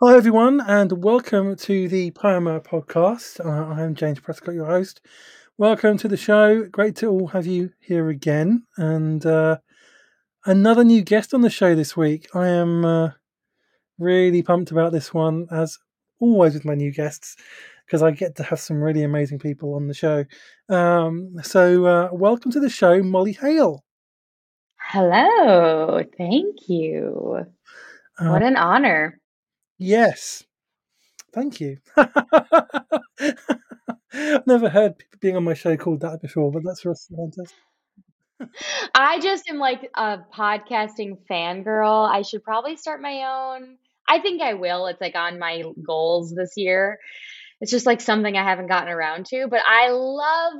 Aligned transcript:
Hi, 0.00 0.16
everyone, 0.16 0.60
and 0.60 1.02
welcome 1.02 1.56
to 1.56 1.88
the 1.88 2.12
Poema 2.12 2.60
podcast. 2.60 3.44
Uh, 3.44 3.74
I 3.74 3.82
am 3.82 3.96
James 3.96 4.20
Prescott, 4.20 4.54
your 4.54 4.66
host. 4.66 5.00
Welcome 5.56 5.98
to 5.98 6.06
the 6.06 6.16
show. 6.16 6.66
Great 6.66 6.94
to 6.96 7.08
all 7.08 7.26
have 7.26 7.46
you 7.46 7.72
here 7.80 8.08
again. 8.08 8.62
And 8.76 9.26
uh, 9.26 9.58
another 10.46 10.84
new 10.84 11.02
guest 11.02 11.34
on 11.34 11.40
the 11.40 11.50
show 11.50 11.74
this 11.74 11.96
week. 11.96 12.28
I 12.32 12.46
am 12.46 12.84
uh, 12.84 13.10
really 13.98 14.40
pumped 14.40 14.70
about 14.70 14.92
this 14.92 15.12
one, 15.12 15.48
as 15.50 15.76
always 16.20 16.54
with 16.54 16.64
my 16.64 16.76
new 16.76 16.92
guests, 16.92 17.34
because 17.84 18.00
I 18.00 18.12
get 18.12 18.36
to 18.36 18.44
have 18.44 18.60
some 18.60 18.80
really 18.80 19.02
amazing 19.02 19.40
people 19.40 19.74
on 19.74 19.88
the 19.88 19.94
show. 19.94 20.24
Um, 20.68 21.34
so, 21.42 21.86
uh, 21.86 22.08
welcome 22.12 22.52
to 22.52 22.60
the 22.60 22.70
show, 22.70 23.02
Molly 23.02 23.32
Hale. 23.32 23.82
Hello, 24.76 26.04
thank 26.16 26.68
you. 26.68 27.46
Uh, 28.16 28.28
What 28.28 28.44
an 28.44 28.56
honor. 28.56 29.18
Yes, 29.78 30.44
thank 31.32 31.60
you. 31.60 31.78
I've 31.96 32.08
never 34.46 34.68
heard 34.68 34.98
people 34.98 35.18
being 35.20 35.36
on 35.36 35.44
my 35.44 35.54
show 35.54 35.76
called 35.76 36.00
that 36.00 36.20
before, 36.20 36.50
but 36.50 36.62
that's 36.64 36.82
fantastic. 36.82 37.56
I 38.94 39.18
just 39.20 39.48
am 39.48 39.58
like 39.58 39.90
a 39.94 40.18
podcasting 40.34 41.18
fangirl. 41.30 42.08
I 42.08 42.22
should 42.22 42.44
probably 42.44 42.76
start 42.76 43.02
my 43.02 43.24
own. 43.24 43.76
I 44.08 44.20
think 44.20 44.40
I 44.40 44.54
will. 44.54 44.86
It's 44.86 45.00
like 45.00 45.16
on 45.16 45.38
my 45.38 45.64
goals 45.84 46.34
this 46.34 46.52
year. 46.56 46.98
It's 47.60 47.70
just 47.70 47.86
like 47.86 48.00
something 48.00 48.36
I 48.36 48.44
haven't 48.44 48.68
gotten 48.68 48.92
around 48.92 49.26
to, 49.26 49.48
but 49.48 49.60
I 49.66 49.90
love 49.90 50.54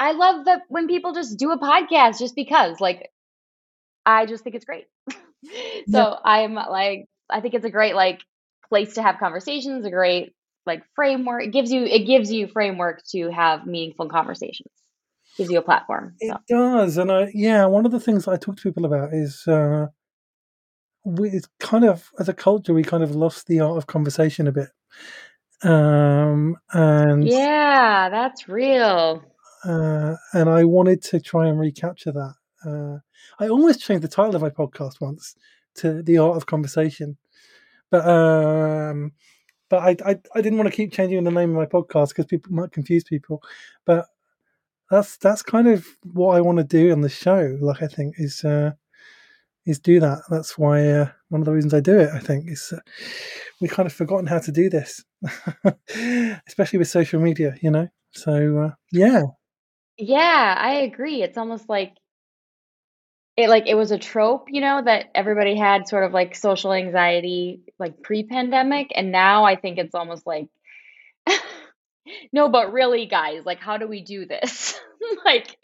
I 0.00 0.12
love 0.12 0.44
that 0.44 0.62
when 0.68 0.86
people 0.86 1.12
just 1.12 1.38
do 1.38 1.50
a 1.50 1.58
podcast 1.58 2.20
just 2.20 2.36
because 2.36 2.80
like 2.80 3.10
I 4.06 4.26
just 4.26 4.44
think 4.44 4.56
it's 4.56 4.64
great. 4.64 4.86
Yeah, 5.40 5.82
so 5.88 6.16
I'm 6.24 6.54
like 6.54 7.06
I 7.30 7.40
think 7.40 7.54
it's 7.54 7.64
a 7.64 7.70
great 7.70 7.94
like 7.94 8.22
place 8.68 8.94
to 8.94 9.02
have 9.02 9.18
conversations, 9.18 9.84
a 9.84 9.90
great 9.90 10.34
like 10.66 10.82
framework. 10.94 11.44
It 11.44 11.52
gives 11.52 11.72
you 11.72 11.84
it 11.84 12.06
gives 12.06 12.30
you 12.30 12.48
framework 12.48 13.02
to 13.10 13.30
have 13.30 13.66
meaningful 13.66 14.08
conversations. 14.08 14.72
Gives 15.36 15.50
you 15.50 15.58
a 15.58 15.62
platform. 15.62 16.14
it 16.18 16.32
So 16.32 16.38
does. 16.48 16.98
And 16.98 17.12
I, 17.12 17.30
yeah, 17.32 17.64
one 17.66 17.86
of 17.86 17.92
the 17.92 18.00
things 18.00 18.26
I 18.26 18.36
talk 18.36 18.56
to 18.56 18.62
people 18.62 18.84
about 18.84 19.14
is 19.14 19.46
uh, 19.46 19.86
we, 21.04 21.30
it's 21.30 21.48
kind 21.60 21.84
of, 21.84 22.10
as 22.18 22.28
a 22.28 22.34
culture, 22.34 22.74
we 22.74 22.82
kind 22.82 23.02
of 23.04 23.14
lost 23.14 23.46
the 23.46 23.60
art 23.60 23.76
of 23.76 23.86
conversation 23.86 24.48
a 24.48 24.52
bit. 24.52 24.68
Um, 25.62 26.56
and 26.72 27.26
yeah, 27.26 28.08
that's 28.10 28.48
real. 28.48 29.22
uh, 29.64 30.16
and 30.32 30.48
I 30.48 30.64
wanted 30.64 31.02
to 31.04 31.20
try 31.20 31.46
and 31.46 31.58
recapture 31.58 32.12
that. 32.12 32.34
Uh, 32.66 32.98
I 33.42 33.48
almost 33.48 33.80
changed 33.80 34.02
the 34.02 34.08
title 34.08 34.34
of 34.34 34.42
my 34.42 34.50
podcast 34.50 35.00
once 35.00 35.34
to 35.78 36.02
"The 36.02 36.18
Art 36.18 36.36
of 36.36 36.46
Conversation," 36.46 37.16
but 37.90 38.06
um, 38.08 39.12
but 39.68 39.78
I, 39.82 40.10
I 40.10 40.18
I 40.34 40.40
didn't 40.40 40.58
want 40.58 40.70
to 40.70 40.76
keep 40.76 40.92
changing 40.92 41.22
the 41.24 41.30
name 41.30 41.50
of 41.50 41.56
my 41.56 41.66
podcast 41.66 42.08
because 42.08 42.26
people 42.26 42.52
might 42.52 42.72
confuse 42.72 43.04
people. 43.04 43.42
But 43.84 44.06
that's 44.90 45.16
that's 45.18 45.42
kind 45.42 45.68
of 45.68 45.86
what 46.02 46.36
I 46.36 46.40
want 46.40 46.58
to 46.58 46.64
do 46.64 46.92
on 46.92 47.00
the 47.00 47.08
show. 47.08 47.56
Like 47.60 47.82
I 47.82 47.86
think 47.86 48.14
is 48.18 48.44
uh, 48.44 48.72
is 49.66 49.78
do 49.78 50.00
that. 50.00 50.22
That's 50.30 50.56
why 50.58 50.88
uh, 50.88 51.08
one 51.28 51.42
of 51.42 51.44
the 51.44 51.52
reasons 51.52 51.74
I 51.74 51.80
do 51.80 51.98
it. 51.98 52.10
I 52.12 52.20
think 52.20 52.50
is 52.50 52.72
uh, 52.72 52.80
we 53.60 53.68
kind 53.68 53.86
of 53.86 53.92
forgotten 53.92 54.26
how 54.26 54.38
to 54.38 54.52
do 54.52 54.70
this, 54.70 55.04
especially 56.46 56.78
with 56.78 56.88
social 56.88 57.20
media. 57.20 57.54
You 57.60 57.70
know. 57.70 57.88
So 58.12 58.58
uh, 58.58 58.70
yeah, 58.92 59.22
Yeah, 59.98 60.54
I 60.58 60.74
agree. 60.74 61.22
It's 61.22 61.36
almost 61.36 61.68
like 61.68 61.92
it 63.38 63.48
like 63.48 63.68
it 63.68 63.76
was 63.76 63.92
a 63.92 63.98
trope, 63.98 64.48
you 64.50 64.60
know, 64.60 64.82
that 64.84 65.12
everybody 65.14 65.56
had 65.56 65.86
sort 65.86 66.02
of 66.02 66.12
like 66.12 66.34
social 66.34 66.72
anxiety 66.72 67.60
like 67.78 68.02
pre-pandemic, 68.02 68.90
and 68.96 69.12
now 69.12 69.44
I 69.44 69.54
think 69.54 69.78
it's 69.78 69.94
almost 69.94 70.26
like 70.26 70.48
no, 72.32 72.48
but 72.48 72.72
really 72.72 73.06
guys, 73.06 73.46
like 73.46 73.60
how 73.60 73.76
do 73.78 73.86
we 73.86 74.02
do 74.02 74.26
this? 74.26 74.78
Like 75.24 75.56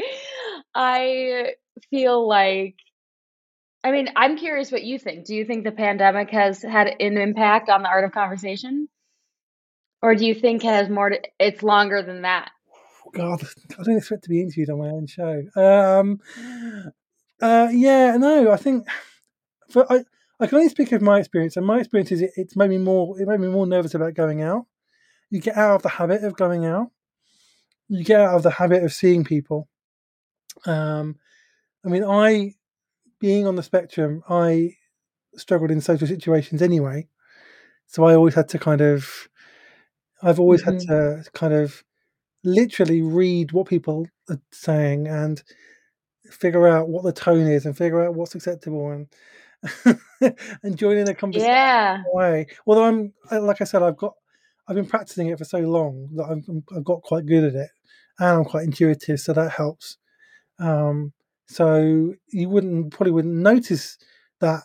I 0.75 1.55
feel 1.91 2.27
like 2.27 2.77
I 3.83 3.91
mean, 3.91 4.09
I'm 4.17 4.39
curious 4.39 4.73
what 4.73 4.85
you 4.85 4.99
think. 4.99 5.27
Do 5.27 5.35
you 5.35 5.45
think 5.45 5.65
the 5.65 5.73
pandemic 5.73 6.31
has 6.31 6.63
had 6.63 6.87
an 6.87 7.19
impact 7.19 7.69
on 7.69 7.83
the 7.83 7.89
art 7.89 8.05
of 8.05 8.13
conversation? 8.13 8.89
Or 10.01 10.15
do 10.15 10.25
you 10.25 10.35
think 10.35 10.65
it 10.65 10.69
has 10.69 10.89
more 10.89 11.11
to, 11.11 11.21
it's 11.39 11.63
longer 11.63 12.03
than 12.03 12.23
that? 12.23 12.53
God, 13.13 13.43
I 13.79 13.83
don't 13.83 13.99
expect 13.99 14.25
to 14.25 14.31
be 14.31 14.41
interviewed 14.41 14.71
on 14.71 14.79
my 14.79 14.89
own 14.89 15.07
show. 15.07 15.43
Um, 15.57 16.21
uh, 17.45 17.69
yeah, 17.73 18.17
no, 18.17 18.51
I 18.51 18.57
think 18.57 18.87
for 19.71 19.91
I, 19.93 20.05
I 20.41 20.47
can 20.47 20.57
only 20.57 20.69
speak 20.71 20.93
of 20.93 21.03
my 21.03 21.19
experience, 21.19 21.57
and 21.57 21.67
my 21.67 21.79
experience 21.79 22.11
is 22.13 22.23
it, 22.23 22.31
it's 22.37 22.57
made 22.57 22.71
me 22.71 22.79
more 22.79 23.21
it 23.21 23.29
made 23.29 23.41
me 23.41 23.49
more 23.49 23.67
nervous 23.67 23.95
about 23.95 24.15
going 24.15 24.43
out. 24.43 24.67
You 25.31 25.41
get 25.41 25.57
out 25.57 25.77
of 25.77 25.83
the 25.83 25.89
habit 25.89 26.25
of 26.25 26.37
going 26.37 26.65
out. 26.65 26.91
You 27.89 28.05
get 28.05 28.21
out 28.21 28.35
of 28.37 28.43
the 28.43 28.51
habit 28.51 28.83
of 28.83 28.93
seeing 28.93 29.25
people. 29.25 29.69
Um, 30.67 31.17
I 31.85 31.89
mean, 31.89 32.05
I 32.05 32.55
being 33.21 33.47
on 33.47 33.57
the 33.57 33.63
spectrum, 33.63 34.23
I 34.29 34.77
struggled 35.37 35.71
in 35.71 35.81
social 35.81 36.09
situations 36.09 36.63
anyway, 36.63 37.09
so 37.87 38.05
I 38.05 38.15
always 38.15 38.35
had 38.35 38.49
to 38.51 38.59
kind 38.59 38.81
of 38.81 39.29
I've 40.23 40.41
always 40.41 40.63
had 40.63 40.77
Mhm. 40.77 40.87
to 41.25 41.31
kind 41.33 41.53
of 41.53 41.85
literally 42.45 43.03
read 43.03 43.53
what 43.53 43.67
people 43.67 44.07
are 44.31 44.41
saying 44.53 45.07
and 45.09 45.43
figure 46.31 46.67
out 46.69 46.89
what 46.89 47.05
the 47.05 47.13
tone 47.13 47.47
is 47.47 47.67
and 47.67 47.77
figure 47.77 48.05
out 48.05 48.15
what's 48.15 48.35
acceptable 48.35 48.91
and 48.91 49.99
and 50.63 50.77
join 50.77 50.97
in 50.99 51.09
a 51.09 51.15
conversation 51.15 51.53
Yeah. 51.53 52.03
way. 52.13 52.47
Although 52.67 52.85
I'm 52.85 53.13
like 53.31 53.61
I 53.61 53.65
said, 53.65 53.83
I've 53.83 53.97
got 53.97 54.15
I've 54.69 54.77
been 54.77 54.87
practicing 54.87 55.29
it 55.29 55.39
for 55.39 55.45
so 55.45 55.59
long 55.59 56.09
that 56.17 56.25
I'm- 56.25 56.65
I've 56.75 56.85
got 56.85 57.03
quite 57.03 57.27
good 57.27 57.45
at 57.45 57.55
it, 57.55 57.71
and 58.19 58.29
I'm 58.29 58.45
quite 58.45 58.65
intuitive, 58.65 59.21
so 59.21 59.33
that 59.35 59.51
helps. 59.53 59.99
Um, 60.59 61.13
so 61.47 62.15
you 62.29 62.49
wouldn't 62.49 62.91
probably 62.93 63.13
wouldn't 63.13 63.35
notice 63.35 63.99
that 64.41 64.63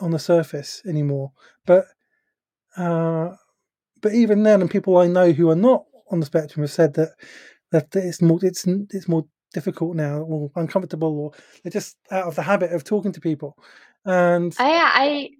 on 0.00 0.10
the 0.10 0.18
surface 0.18 0.82
anymore, 0.86 1.32
but 1.66 1.86
uh, 2.76 3.30
but 4.00 4.14
even 4.14 4.42
then, 4.42 4.60
and 4.60 4.70
people 4.70 4.96
I 4.98 5.06
know 5.06 5.32
who 5.32 5.50
are 5.50 5.56
not 5.56 5.84
on 6.10 6.20
the 6.20 6.26
spectrum 6.26 6.62
have 6.64 6.70
said 6.72 6.94
that 6.94 7.10
that 7.72 7.88
it's 7.94 8.22
more 8.22 8.38
it's 8.42 8.66
it's 8.66 9.08
more 9.08 9.26
difficult 9.52 9.96
now 9.96 10.18
or 10.20 10.50
uncomfortable 10.56 11.18
or 11.18 11.32
they're 11.62 11.70
just 11.70 11.96
out 12.10 12.26
of 12.26 12.36
the 12.36 12.42
habit 12.42 12.72
of 12.72 12.84
talking 12.84 13.12
to 13.12 13.20
people 13.20 13.56
and 14.04 14.54
oh, 14.58 14.64
I 14.64 15.30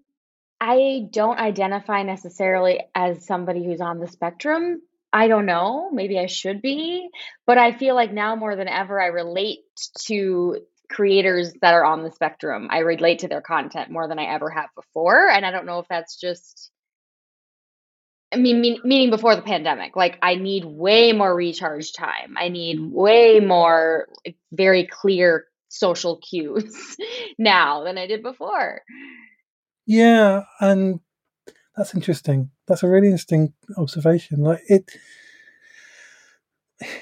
I 0.61 0.73
I 0.73 1.09
don't 1.11 1.39
identify 1.39 2.03
necessarily 2.03 2.81
as 2.95 3.27
somebody 3.27 3.65
who's 3.65 3.81
on 3.81 3.99
the 3.99 4.09
spectrum. 4.09 4.83
I 5.13 5.27
don't 5.27 5.47
know, 5.47 5.91
maybe 5.91 6.19
I 6.19 6.27
should 6.27 6.63
be, 6.63 7.09
but 7.47 7.59
I 7.59 7.73
feel 7.73 7.95
like 7.97 8.13
now 8.13 8.37
more 8.37 8.55
than 8.55 8.69
ever 8.69 9.01
I 9.01 9.07
relate 9.07 9.61
to 10.03 10.59
creators 10.89 11.53
that 11.63 11.75
are 11.75 11.85
on 11.85 12.05
the 12.05 12.11
spectrum. 12.11 12.69
I 12.71 12.79
relate 12.79 13.21
to 13.21 13.29
their 13.29 13.41
content 13.41 13.91
more 13.91 14.07
than 14.07 14.19
I 14.19 14.27
ever 14.27 14.51
have 14.51 14.69
before, 14.77 15.29
and 15.29 15.45
I 15.47 15.51
don't 15.51 15.67
know 15.67 15.79
if 15.79 15.89
that's 15.89 16.21
just 16.21 16.71
I 18.33 18.37
mean, 18.37 18.61
mean 18.61 18.79
meaning 18.85 19.11
before 19.11 19.35
the 19.37 19.43
pandemic. 19.43 19.97
Like 19.97 20.19
I 20.23 20.37
need 20.37 20.65
way 20.65 21.13
more 21.13 21.35
recharge 21.35 21.93
time. 21.93 22.37
I 22.39 22.49
need 22.49 22.79
way 22.81 23.41
more 23.41 24.07
very 24.53 24.87
clear 24.87 25.47
social 25.69 26.19
cues 26.19 26.97
now 27.39 27.85
than 27.85 27.99
I 27.99 28.07
did 28.07 28.23
before. 28.23 28.83
yeah 29.87 30.45
and 30.61 31.01
that's 31.77 31.95
interesting 31.95 32.51
that's 32.67 32.83
a 32.83 32.89
really 32.89 33.07
interesting 33.09 33.53
observation 33.77 34.41
like 34.41 34.61
it 34.69 34.91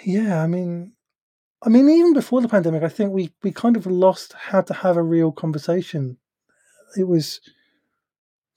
yeah 0.05 0.43
i 0.43 0.47
mean 0.47 0.93
i 1.63 1.69
mean 1.69 1.89
even 1.89 2.13
before 2.15 2.41
the 2.41 2.49
pandemic 2.49 2.83
i 2.83 2.89
think 2.89 3.13
we 3.13 3.33
we 3.43 3.51
kind 3.53 3.77
of 3.77 3.87
lost 3.87 4.33
how 4.33 4.61
to 4.61 4.75
have 4.75 4.97
a 4.97 5.03
real 5.03 5.33
conversation 5.33 6.17
it 6.97 7.07
was 7.09 7.41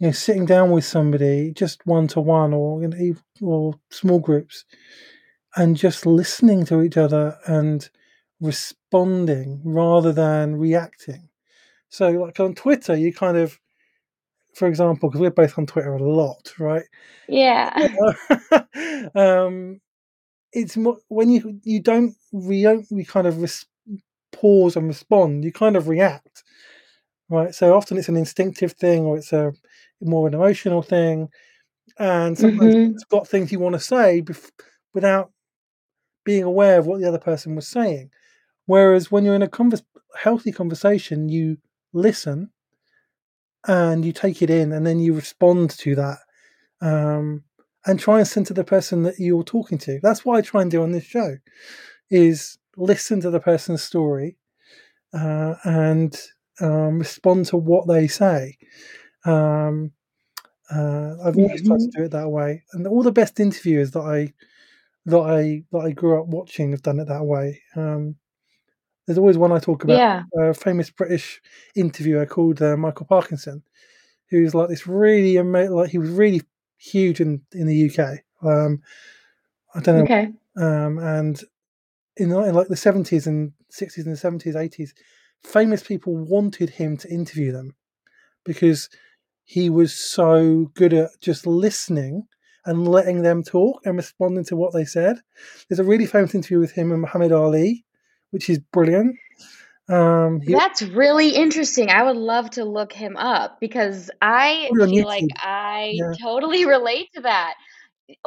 you 0.02 0.08
know 0.08 0.12
sitting 0.12 0.46
down 0.46 0.72
with 0.72 0.84
somebody 0.84 1.52
just 1.52 1.86
one 1.86 2.08
to 2.08 2.20
one 2.20 2.54
or 2.54 2.84
in 2.84 2.94
ev- 3.10 3.24
or 3.42 3.76
small 3.92 4.20
groups 4.20 4.66
and 5.56 5.78
just 5.78 6.06
listening 6.06 6.66
to 6.66 6.82
each 6.82 6.98
other 6.98 7.38
and 7.46 7.90
responding 8.40 9.62
rather 9.64 10.12
than 10.12 10.56
reacting 10.56 11.30
so 11.90 12.10
like 12.10 12.40
on 12.40 12.56
twitter 12.56 12.96
you 12.98 13.14
kind 13.14 13.38
of 13.38 13.60
for 14.56 14.68
example 14.68 15.08
because 15.08 15.22
we're 15.22 15.30
both 15.30 15.58
on 15.58 15.68
twitter 15.68 15.94
a 15.94 16.04
lot 16.04 16.52
right 16.60 16.86
Yeah. 17.28 17.72
um, 19.16 19.80
it's 20.52 20.76
more 20.76 20.98
when 21.08 21.30
you 21.30 21.60
you 21.64 21.80
don't 21.80 22.16
we 22.32 22.64
don't 22.64 22.86
we 22.92 23.06
kind 23.06 23.28
of 23.28 23.42
res- 23.42 23.68
pause 24.32 24.76
and 24.76 24.88
respond. 24.88 25.44
You 25.46 25.52
kind 25.52 25.76
of 25.76 25.88
react, 25.88 26.44
right? 27.32 27.56
So 27.56 27.76
often 27.76 27.98
it's 27.98 28.10
an 28.10 28.18
instinctive 28.18 28.74
thing, 28.74 29.06
or 29.06 29.18
it's 29.18 29.34
a 29.34 29.54
more 30.02 30.28
an 30.28 30.34
emotional 30.36 30.82
thing, 30.84 31.30
and 31.98 32.38
sometimes 32.38 32.76
Mhm. 32.76 32.94
just 32.94 33.10
got 33.10 33.28
things 33.28 33.52
you 33.52 33.60
want 33.60 33.74
to 33.74 33.80
say 33.80 34.22
bef- 34.22 34.52
without 34.94 35.32
being 36.24 36.44
aware 36.44 36.78
of 36.80 36.86
what 36.86 37.00
the 37.02 37.08
other 37.08 37.20
person 37.20 37.56
was 37.56 37.68
saying. 37.68 38.10
Whereas 38.68 39.12
when 39.12 39.26
you're 39.26 39.36
in 39.36 39.42
a 39.42 39.48
convers- 39.50 39.84
healthy 40.16 40.52
conversation, 40.52 41.30
you 41.30 41.58
listen 41.94 42.52
and 43.68 44.04
you 44.06 44.12
take 44.12 44.42
it 44.42 44.50
in, 44.50 44.72
and 44.72 44.86
then 44.86 45.00
you 45.00 45.14
respond 45.14 45.70
to 45.72 45.96
that 45.96 46.18
um, 46.82 47.44
and 47.86 48.00
try 48.00 48.20
and 48.20 48.28
center 48.28 48.54
the 48.54 48.64
person 48.64 49.04
that 49.04 49.20
you're 49.20 49.44
talking 49.44 49.78
to. 49.80 50.00
That's 50.02 50.26
what 50.26 50.38
I 50.38 50.42
try 50.42 50.62
and 50.62 50.72
do 50.72 50.82
on 50.84 50.92
this 50.92 51.04
show, 51.04 51.38
is 52.10 52.58
listen 52.78 53.20
to 53.22 53.30
the 53.30 53.40
person's 53.40 53.84
story 53.84 54.38
uh, 55.14 55.56
and 55.64 56.20
um, 56.62 57.00
respond 57.00 57.46
to 57.48 57.58
what 57.58 57.88
they 57.88 58.08
say. 58.08 58.58
Um, 59.26 59.92
uh, 60.74 61.16
I've 61.24 61.38
always 61.38 61.62
tried 61.68 61.80
to 61.80 61.88
Mhm. 61.88 61.92
do 61.98 62.04
it 62.06 62.12
that 62.12 62.30
way, 62.30 62.64
and 62.74 62.88
all 62.88 63.04
the 63.04 63.12
best 63.12 63.40
interviewers 63.40 63.92
that 63.92 64.02
I 64.02 64.34
that 65.06 65.20
I 65.20 65.64
that 65.72 65.80
I 65.80 65.92
grew 65.92 66.20
up 66.22 66.28
watching 66.28 66.72
have 66.72 66.82
done 66.84 67.00
it 67.00 67.08
that 67.08 67.26
way. 67.26 67.62
Um, 67.76 68.16
there's 69.06 69.18
always 69.18 69.38
one 69.38 69.52
I 69.52 69.60
talk 69.60 69.84
about, 69.84 69.98
Yeah. 69.98 70.24
a 70.38 70.54
famous 70.54 70.90
British 70.92 71.42
interviewer 71.76 72.26
called 72.26 72.62
uh, 72.62 72.78
Michael 72.78 73.08
Parkinson, 73.08 73.64
who's 74.30 74.54
like 74.56 74.70
this 74.70 74.88
really 74.88 75.38
ama- 75.40 75.70
like 75.72 75.90
he 75.90 75.98
was 75.98 76.10
really 76.12 76.42
huge 76.78 77.20
in 77.20 77.42
in 77.54 77.68
the 77.68 77.76
UK. 77.90 78.20
Um, 78.44 78.82
I 79.76 79.80
don't 79.82 79.98
know, 79.98 80.04
Okay. 80.04 80.32
um, 80.58 81.00
and 81.00 81.44
in, 82.18 82.30
the- 82.30 82.40
in 82.44 82.54
like 82.56 82.68
the 82.68 82.76
70s 82.76 83.26
and 83.28 83.54
60s 83.72 84.06
and 84.06 84.16
70s, 84.18 84.56
80s, 84.56 84.94
famous 85.44 85.84
people 85.84 86.16
wanted 86.16 86.70
him 86.70 86.98
to 86.98 87.10
interview 87.10 87.52
them 87.52 87.76
because 88.44 88.90
he 89.44 89.70
was 89.70 89.94
so 89.94 90.72
good 90.76 90.94
at 90.94 91.10
just 91.22 91.46
listening 91.46 92.28
and 92.66 92.88
letting 92.88 93.22
them 93.22 93.44
talk 93.44 93.82
and 93.86 93.98
responding 93.98 94.44
to 94.46 94.56
what 94.56 94.74
they 94.74 94.86
said. 94.86 95.18
There's 95.68 95.80
a 95.80 95.84
really 95.84 96.06
famous 96.06 96.36
interview 96.36 96.60
with 96.60 96.72
him 96.72 96.92
and 96.92 97.02
Muhammad 97.02 97.32
Ali, 97.32 97.86
which 98.30 98.50
is 98.50 98.60
brilliant. 98.60 99.18
Um, 99.90 100.42
he 100.42 100.54
That's 100.54 100.82
really 100.82 101.30
interesting. 101.30 101.90
I 101.90 102.04
would 102.04 102.16
love 102.16 102.52
to 102.52 102.66
look 102.66 102.94
him 102.94 103.18
up 103.18 103.60
because 103.60 104.10
I 104.22 104.72
feel 104.90 105.06
like 105.06 105.26
I 105.36 105.94
Yeah. 105.96 106.14
totally 106.22 106.66
relate 106.78 107.10
to 107.16 107.22
that. 107.22 107.56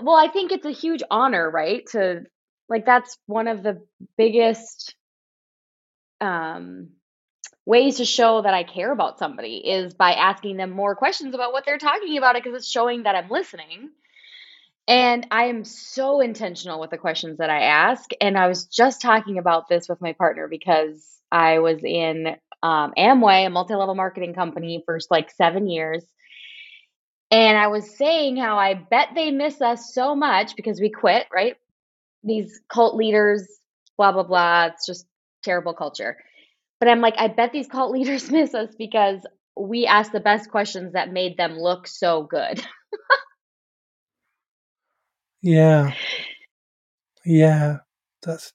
Well, 0.03 0.17
I 0.17 0.29
think 0.29 0.53
it's 0.53 0.67
a 0.67 0.71
huge 0.71 1.03
honor, 1.11 1.51
right? 1.51 1.85
To 1.93 2.23
like 2.69 2.87
that's 2.87 3.17
one 3.27 3.49
of 3.49 3.63
the 3.63 3.87
biggest 4.17 4.95
um 6.21 6.91
ways 7.67 7.97
to 7.97 8.05
show 8.05 8.43
that 8.43 8.55
I 8.55 8.63
care 8.63 8.93
about 8.93 9.19
somebody 9.19 9.57
is 9.57 9.95
by 9.95 10.13
asking 10.13 10.57
them 10.57 10.71
more 10.71 10.95
questions 10.95 11.35
about 11.35 11.53
what 11.53 11.65
they're 11.65 11.79
talking 11.79 12.19
about 12.19 12.35
because 12.35 12.55
it's 12.55 12.71
showing 12.71 13.05
that 13.05 13.15
I'm 13.15 13.31
listening. 13.31 13.91
And 14.87 15.27
I 15.31 15.45
am 15.45 15.65
so 15.65 16.21
intentional 16.21 16.79
with 16.79 16.91
the 16.91 16.99
questions 16.99 17.39
that 17.39 17.49
I 17.49 17.63
ask. 17.63 18.11
And 18.21 18.37
I 18.37 18.49
was 18.49 18.67
just 18.67 19.01
talking 19.01 19.39
about 19.39 19.69
this 19.69 19.89
with 19.89 20.03
my 20.03 20.13
partner 20.13 20.47
because 20.47 21.19
I 21.33 21.61
was 21.61 21.83
in 21.83 22.37
um, 22.63 22.93
Amway, 22.99 23.47
a 23.47 23.51
multi 23.51 23.75
level 23.75 23.95
marketing 23.95 24.35
company, 24.35 24.83
for 24.85 24.99
like 25.11 25.31
seven 25.31 25.69
years. 25.69 26.05
And 27.31 27.57
I 27.57 27.69
was 27.69 27.97
saying 27.97 28.37
how 28.37 28.59
I 28.59 28.75
bet 28.75 29.09
they 29.15 29.31
miss 29.31 29.63
us 29.63 29.95
so 29.95 30.15
much 30.15 30.55
because 30.55 30.81
we 30.81 30.91
quit, 30.91 31.27
right? 31.33 31.57
These 32.23 32.61
cult 32.69 32.95
leaders, 32.95 33.49
blah, 33.97 34.13
blah, 34.13 34.23
blah. 34.23 34.67
It's 34.67 34.87
just 34.87 35.07
terrible 35.43 35.73
culture. 35.73 36.19
But 36.81 36.88
I'm 36.88 37.00
like, 37.00 37.15
I 37.19 37.29
bet 37.29 37.53
these 37.53 37.69
cult 37.69 37.93
leaders 37.97 38.31
miss 38.31 38.55
us 38.55 38.75
because 38.76 39.21
we 39.56 39.87
asked 39.87 40.12
the 40.12 40.21
best 40.21 40.50
questions 40.50 40.94
that 40.94 41.12
made 41.12 41.37
them 41.37 41.59
look 41.59 41.87
so 41.87 42.25
good. 42.25 42.65
Yeah. 45.44 45.93
Yeah. 47.26 47.79
That's 48.23 48.55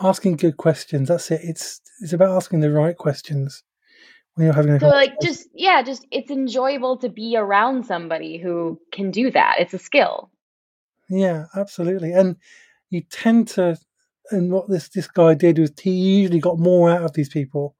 asking 0.00 0.36
good 0.36 0.56
questions. 0.56 1.08
That's 1.08 1.30
it. 1.30 1.40
It's 1.44 1.80
it's 2.00 2.12
about 2.12 2.36
asking 2.36 2.60
the 2.60 2.72
right 2.72 2.96
questions 2.96 3.62
when 4.34 4.46
you're 4.46 4.54
having 4.54 4.72
a 4.72 4.80
So 4.80 4.88
like 4.88 5.20
just 5.22 5.48
yeah, 5.54 5.82
just 5.82 6.04
it's 6.10 6.32
enjoyable 6.32 6.98
to 6.98 7.08
be 7.08 7.36
around 7.36 7.86
somebody 7.86 8.38
who 8.38 8.80
can 8.92 9.12
do 9.12 9.30
that. 9.30 9.60
It's 9.60 9.72
a 9.72 9.78
skill. 9.78 10.32
Yeah, 11.08 11.44
absolutely. 11.54 12.12
And 12.12 12.36
you 12.90 13.02
tend 13.02 13.46
to 13.48 13.78
and 14.30 14.50
what 14.50 14.68
this 14.68 14.88
this 14.88 15.08
guy 15.08 15.34
did 15.34 15.58
was 15.58 15.72
he 15.80 15.90
usually 15.90 16.40
got 16.40 16.58
more 16.58 16.90
out 16.90 17.02
of 17.02 17.12
these 17.12 17.28
people 17.28 17.74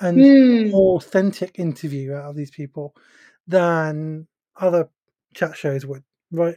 and 0.00 0.24
Hmm. 0.24 0.70
more 0.70 0.96
authentic 0.96 1.58
interview 1.58 2.14
out 2.14 2.30
of 2.30 2.36
these 2.36 2.50
people 2.50 2.94
than 3.46 4.26
other 4.56 4.88
chat 5.34 5.56
shows 5.56 5.86
would, 5.86 6.02
right? 6.30 6.56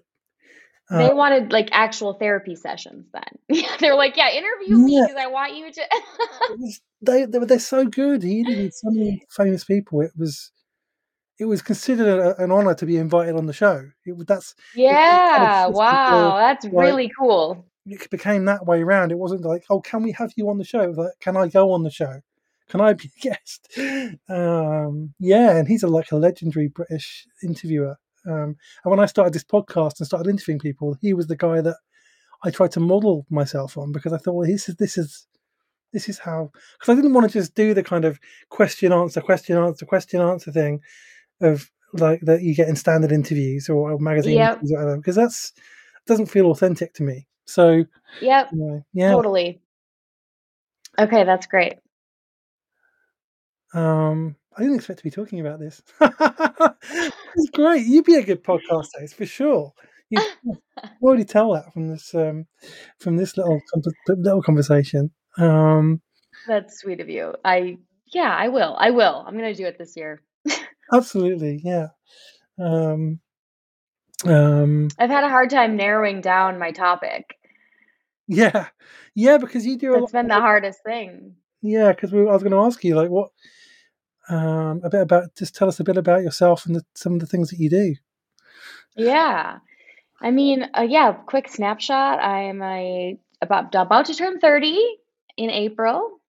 Uh, 0.90 1.08
They 1.08 1.14
wanted 1.14 1.52
like 1.52 1.70
actual 1.72 2.14
therapy 2.14 2.56
sessions 2.56 3.06
then. 3.14 3.64
They're 3.80 3.96
like, 3.96 4.18
yeah, 4.18 4.30
interview 4.32 4.78
me 4.78 5.00
Yeah. 5.00 5.06
because 5.08 5.22
I 5.22 5.28
want 5.28 5.56
you 5.56 5.72
to 5.72 5.82
was, 6.58 6.82
they, 7.02 7.26
they 7.26 7.40
they're 7.40 7.60
so 7.60 7.86
good. 7.86 8.24
He 8.24 8.40
interviewed 8.42 8.74
so 8.74 8.90
many 8.92 9.26
famous 9.30 9.64
people. 9.64 10.02
It 10.02 10.12
was 10.18 10.52
it 11.40 11.46
was 11.46 11.62
considered 11.62 12.08
a, 12.08 12.42
an 12.44 12.52
honor 12.52 12.76
to 12.76 12.86
be 12.86 12.98
invited 12.98 13.36
on 13.36 13.46
the 13.46 13.54
show. 13.54 13.90
It 14.06 14.18
was 14.18 14.26
that's 14.26 14.56
it, 14.88 15.00
it 15.00 15.22
Yeah, 15.34 15.68
wow, 15.68 16.36
to 16.36 16.38
that's 16.38 16.66
like 16.66 16.74
really 16.76 17.12
cool. 17.18 17.66
It 17.90 18.10
became 18.10 18.46
that 18.46 18.66
way 18.66 18.82
around. 18.82 19.12
It 19.12 19.18
wasn't 19.18 19.42
like, 19.42 19.66
oh, 19.70 19.82
can 19.82 20.04
we 20.04 20.12
have 20.14 20.34
you 20.36 20.50
on 20.50 20.58
the 20.58 20.64
show? 20.64 20.94
Like, 20.96 21.20
can 21.20 21.36
I 21.38 21.48
go 21.48 21.72
on 21.72 21.84
the 21.84 21.92
show? 21.92 22.22
Can 22.70 22.82
I 22.82 22.94
be 22.94 23.10
a 23.18 23.20
guest? 23.22 23.68
Um, 24.30 25.14
yeah, 25.20 25.58
and 25.58 25.68
he's 25.68 25.84
a, 25.84 25.88
like 25.88 26.12
a 26.12 26.18
legendary 26.18 26.68
British 26.68 27.28
interviewer. 27.44 27.98
Um, 28.26 28.56
and 28.84 28.92
when 28.92 29.00
I 29.00 29.06
started 29.06 29.34
this 29.34 29.44
podcast 29.44 30.00
and 30.00 30.08
started 30.08 30.30
interviewing 30.30 30.60
people, 30.60 30.98
he 31.02 31.14
was 31.14 31.28
the 31.28 31.36
guy 31.36 31.62
that 31.62 31.78
I 32.44 32.52
tried 32.52 32.72
to 32.72 32.80
model 32.80 33.26
myself 33.30 33.78
on 33.78 33.92
because 33.92 34.14
I 34.14 34.18
thought, 34.18 34.34
well, 34.34 34.48
this 34.48 34.70
is 34.70 34.76
this 34.76 34.98
is 34.98 35.28
this 35.92 36.08
is 36.08 36.20
how 36.20 36.52
because 36.78 36.92
I 36.92 36.96
didn't 36.96 37.14
want 37.14 37.30
to 37.30 37.34
just 37.40 37.56
do 37.56 37.74
the 37.74 37.84
kind 37.84 38.06
of 38.06 38.20
question 38.50 38.94
answer 38.94 39.22
question 39.22 39.58
answer 39.58 39.86
question 39.86 40.22
answer 40.22 40.52
thing 40.52 40.82
of 41.42 41.70
like 41.94 42.22
that 42.22 42.42
you 42.44 42.54
get 42.54 42.70
in 42.70 42.76
standard 42.76 43.12
interviews 43.12 43.68
or, 43.68 43.92
or 43.92 44.00
magazine 44.00 44.36
Yep. 44.36 44.52
interviews 44.52 44.72
or 44.72 44.78
whatever 44.78 44.98
because 44.98 45.16
that's 45.16 45.54
doesn't 46.06 46.28
feel 46.28 46.52
authentic 46.52 46.94
to 46.96 47.04
me. 47.04 47.28
So 47.50 47.84
Yep, 48.22 48.52
yeah, 48.94 49.12
totally. 49.12 49.60
Okay, 51.00 51.24
that's 51.24 51.48
great. 51.48 51.74
um, 53.74 54.36
I 54.56 54.62
didn't 54.62 54.76
expect 54.76 55.00
to 55.00 55.04
be 55.04 55.12
talking 55.12 55.40
about 55.40 55.60
this. 55.60 55.82
it's 56.02 57.50
great. 57.54 57.86
You'd 57.86 58.06
be 58.06 58.16
a 58.16 58.24
good 58.24 58.44
podcast 58.44 58.90
host 59.00 59.16
for 59.16 59.26
sure. 59.26 59.74
You 60.10 60.20
can 60.44 60.58
already 61.02 61.26
tell 61.26 61.54
that 61.54 61.74
from 61.74 61.90
this 61.90 62.14
um, 62.14 62.46
from 63.00 63.18
this 63.18 63.36
little 63.38 63.60
little 64.08 64.44
conversation. 64.44 65.12
Um, 65.38 66.02
That's 66.48 66.80
sweet 66.80 67.00
of 67.00 67.10
you. 67.10 67.34
I 67.44 67.78
yeah, 68.08 68.36
I 68.36 68.50
will. 68.50 68.76
I 68.78 68.92
will. 68.92 69.24
I'm 69.26 69.36
gonna 69.36 69.56
do 69.56 69.66
it 69.66 69.78
this 69.78 69.96
year. 69.96 70.22
absolutely, 70.94 71.62
yeah. 71.64 71.88
Um, 72.60 73.22
um, 74.26 74.90
I've 74.98 75.10
had 75.10 75.24
a 75.24 75.30
hard 75.30 75.50
time 75.50 75.78
narrowing 75.78 76.22
down 76.22 76.60
my 76.60 76.72
topic. 76.72 77.39
Yeah, 78.30 78.68
yeah, 79.16 79.38
because 79.40 79.66
you 79.66 79.76
do. 79.76 79.94
That's 79.94 80.12
been 80.12 80.28
the 80.28 80.36
hardest 80.36 80.84
thing. 80.84 81.36
Yeah, 81.64 81.92
because 81.92 82.12
we, 82.12 82.22
I 82.22 82.32
was 82.32 82.44
going 82.44 82.52
to 82.52 82.60
ask 82.60 82.84
you 82.84 82.96
like 82.96 83.10
what 83.10 83.32
um, 84.30 84.82
a 84.84 84.90
bit 84.90 85.02
about 85.02 85.36
just 85.36 85.56
tell 85.56 85.68
us 85.68 85.80
a 85.80 85.84
bit 85.84 85.98
about 85.98 86.22
yourself 86.22 86.68
and 86.68 86.76
the, 86.76 86.86
some 86.94 87.14
of 87.14 87.20
the 87.20 87.26
things 87.26 87.50
that 87.50 87.60
you 87.60 87.72
do. 87.72 87.96
Yeah. 88.96 89.58
I 90.22 90.32
mean, 90.32 90.70
uh, 90.78 90.86
yeah, 90.88 91.14
quick 91.14 91.50
snapshot. 91.50 92.20
I 92.20 92.44
am 92.44 92.62
a 92.62 93.18
about 93.42 93.74
about 93.74 94.06
to 94.06 94.16
turn 94.16 94.40
30 94.40 94.78
in 95.38 95.50
April. 95.50 96.20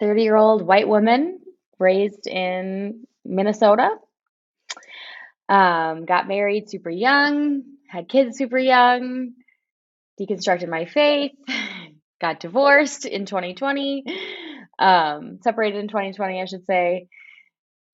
30-year-old 0.00 0.62
white 0.62 0.88
woman 0.88 1.40
raised 1.78 2.26
in 2.26 3.06
Minnesota. 3.24 3.90
Um, 5.48 6.06
got 6.06 6.26
married 6.26 6.70
super 6.70 6.90
young, 6.90 7.64
had 7.88 8.08
kids 8.08 8.36
super 8.38 8.58
young, 8.58 9.32
deconstructed 10.20 10.68
my 10.68 10.86
faith, 10.86 11.32
got 12.20 12.40
divorced 12.40 13.04
in 13.04 13.26
2020, 13.26 14.04
um, 14.78 15.38
separated 15.42 15.78
in 15.78 15.88
2020, 15.88 16.40
I 16.40 16.44
should 16.44 16.64
say, 16.66 17.08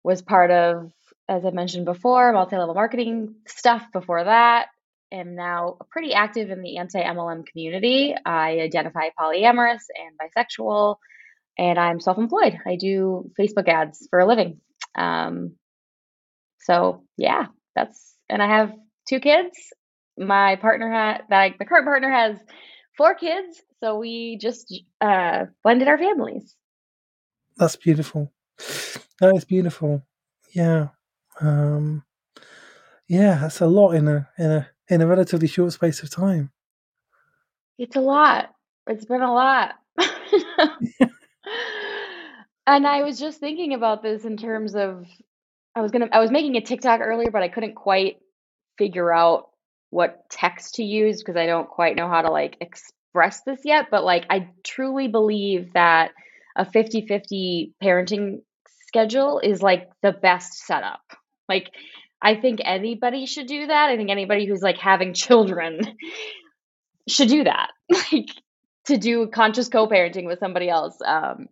was 0.03 0.23
part 0.23 0.51
of, 0.51 0.91
as 1.29 1.45
I 1.45 1.51
mentioned 1.51 1.85
before, 1.85 2.33
multi 2.33 2.57
level 2.57 2.75
marketing 2.75 3.35
stuff 3.47 3.85
before 3.93 4.25
that. 4.25 4.67
Am 5.11 5.35
now 5.35 5.79
pretty 5.91 6.13
active 6.13 6.51
in 6.51 6.61
the 6.61 6.77
anti 6.77 7.03
MLM 7.03 7.47
community. 7.47 8.15
I 8.27 8.61
identify 8.61 9.09
polyamorous 9.19 9.81
and 9.97 10.19
bisexual, 10.21 10.97
and 11.57 11.79
I'm 11.79 11.99
self 11.99 12.19
employed. 12.19 12.59
I 12.67 12.77
do 12.77 13.31
Facebook 13.39 13.69
ads 13.69 14.07
for 14.11 14.19
a 14.19 14.27
living. 14.27 14.61
Um, 14.95 15.55
so 16.61 17.05
yeah, 17.17 17.47
that's 17.75 18.15
and 18.29 18.43
I 18.43 18.49
have 18.49 18.75
two 19.09 19.21
kids. 19.21 19.57
My 20.19 20.57
partner 20.57 20.91
had 20.91 21.23
like 21.31 21.59
my 21.59 21.67
current 21.67 21.87
partner 21.87 22.11
has 22.11 22.39
four 22.97 23.15
kids, 23.15 23.63
so 23.81 23.99
we 23.99 24.39
just 24.41 24.83
uh 25.01 25.47
blended 25.63 25.89
our 25.89 25.99
families. 25.99 26.55
That's 27.57 27.77
beautiful. 27.77 28.33
That 29.21 29.35
is 29.35 29.45
beautiful. 29.45 30.03
Yeah, 30.55 30.89
um, 31.41 32.05
yeah, 33.09 33.39
that's 33.39 33.61
a 33.61 33.67
lot 33.67 33.93
in 33.93 34.09
a 34.09 34.29
in 34.39 34.51
a 34.51 34.69
in 34.89 35.01
a 35.01 35.07
relatively 35.07 35.49
short 35.49 35.73
space 35.73 36.03
of 36.03 36.11
time. 36.11 36.51
It's 37.79 37.97
a 37.97 38.01
lot. 38.01 38.51
It's 38.87 39.05
been 39.05 39.23
a 39.23 39.33
lot. 39.33 39.75
and 42.67 42.87
I 42.87 43.03
was 43.03 43.19
just 43.19 43.41
thinking 43.41 43.75
about 43.75 44.03
this 44.03 44.25
in 44.25 44.37
terms 44.37 44.75
of 44.75 45.07
I 45.75 45.81
was 45.81 45.91
gonna 45.91 46.09
I 46.13 46.21
was 46.21 46.31
making 46.31 46.57
a 46.57 46.61
TikTok 46.61 47.01
earlier, 47.01 47.31
but 47.31 47.43
I 47.43 47.49
couldn't 47.49 47.75
quite 47.75 48.17
figure 48.79 49.13
out 49.13 49.51
what 49.91 50.29
text 50.31 50.77
to 50.77 50.85
use 50.85 51.23
because 51.23 51.37
I 51.37 51.47
don't 51.47 51.69
quite 51.69 51.97
know 51.97 52.09
how 52.09 52.23
to 52.23 52.31
like 52.31 52.57
express 52.61 53.43
this 53.43 53.61
yet, 53.65 53.87
but 53.91 54.05
like 54.05 54.27
I 54.31 54.51
truly 54.65 55.09
believe 55.09 55.73
that 55.75 56.13
a 56.57 56.65
50-50 56.65 57.73
parenting 57.83 58.43
schedule 58.87 59.41
is 59.41 59.63
like 59.63 59.89
the 60.03 60.13
best 60.13 60.55
setup. 60.67 61.01
Like 61.49 61.71
I 62.21 62.35
think 62.35 62.61
anybody 62.65 63.27
should 63.27 63.47
do 63.47 63.67
that. 63.67 63.91
I 63.91 63.97
think 63.97 64.11
anybody 64.11 64.47
who's 64.47 64.63
like 64.63 64.79
having 64.79 65.15
children 65.15 65.81
should 67.09 67.29
do 67.29 67.45
that. 67.45 67.71
Like 68.13 68.29
to 68.87 68.97
do 68.97 69.27
conscious 69.27 69.69
co-parenting 69.69 70.25
with 70.25 70.39
somebody 70.39 70.71
else. 70.71 70.97
Um, 71.05 71.49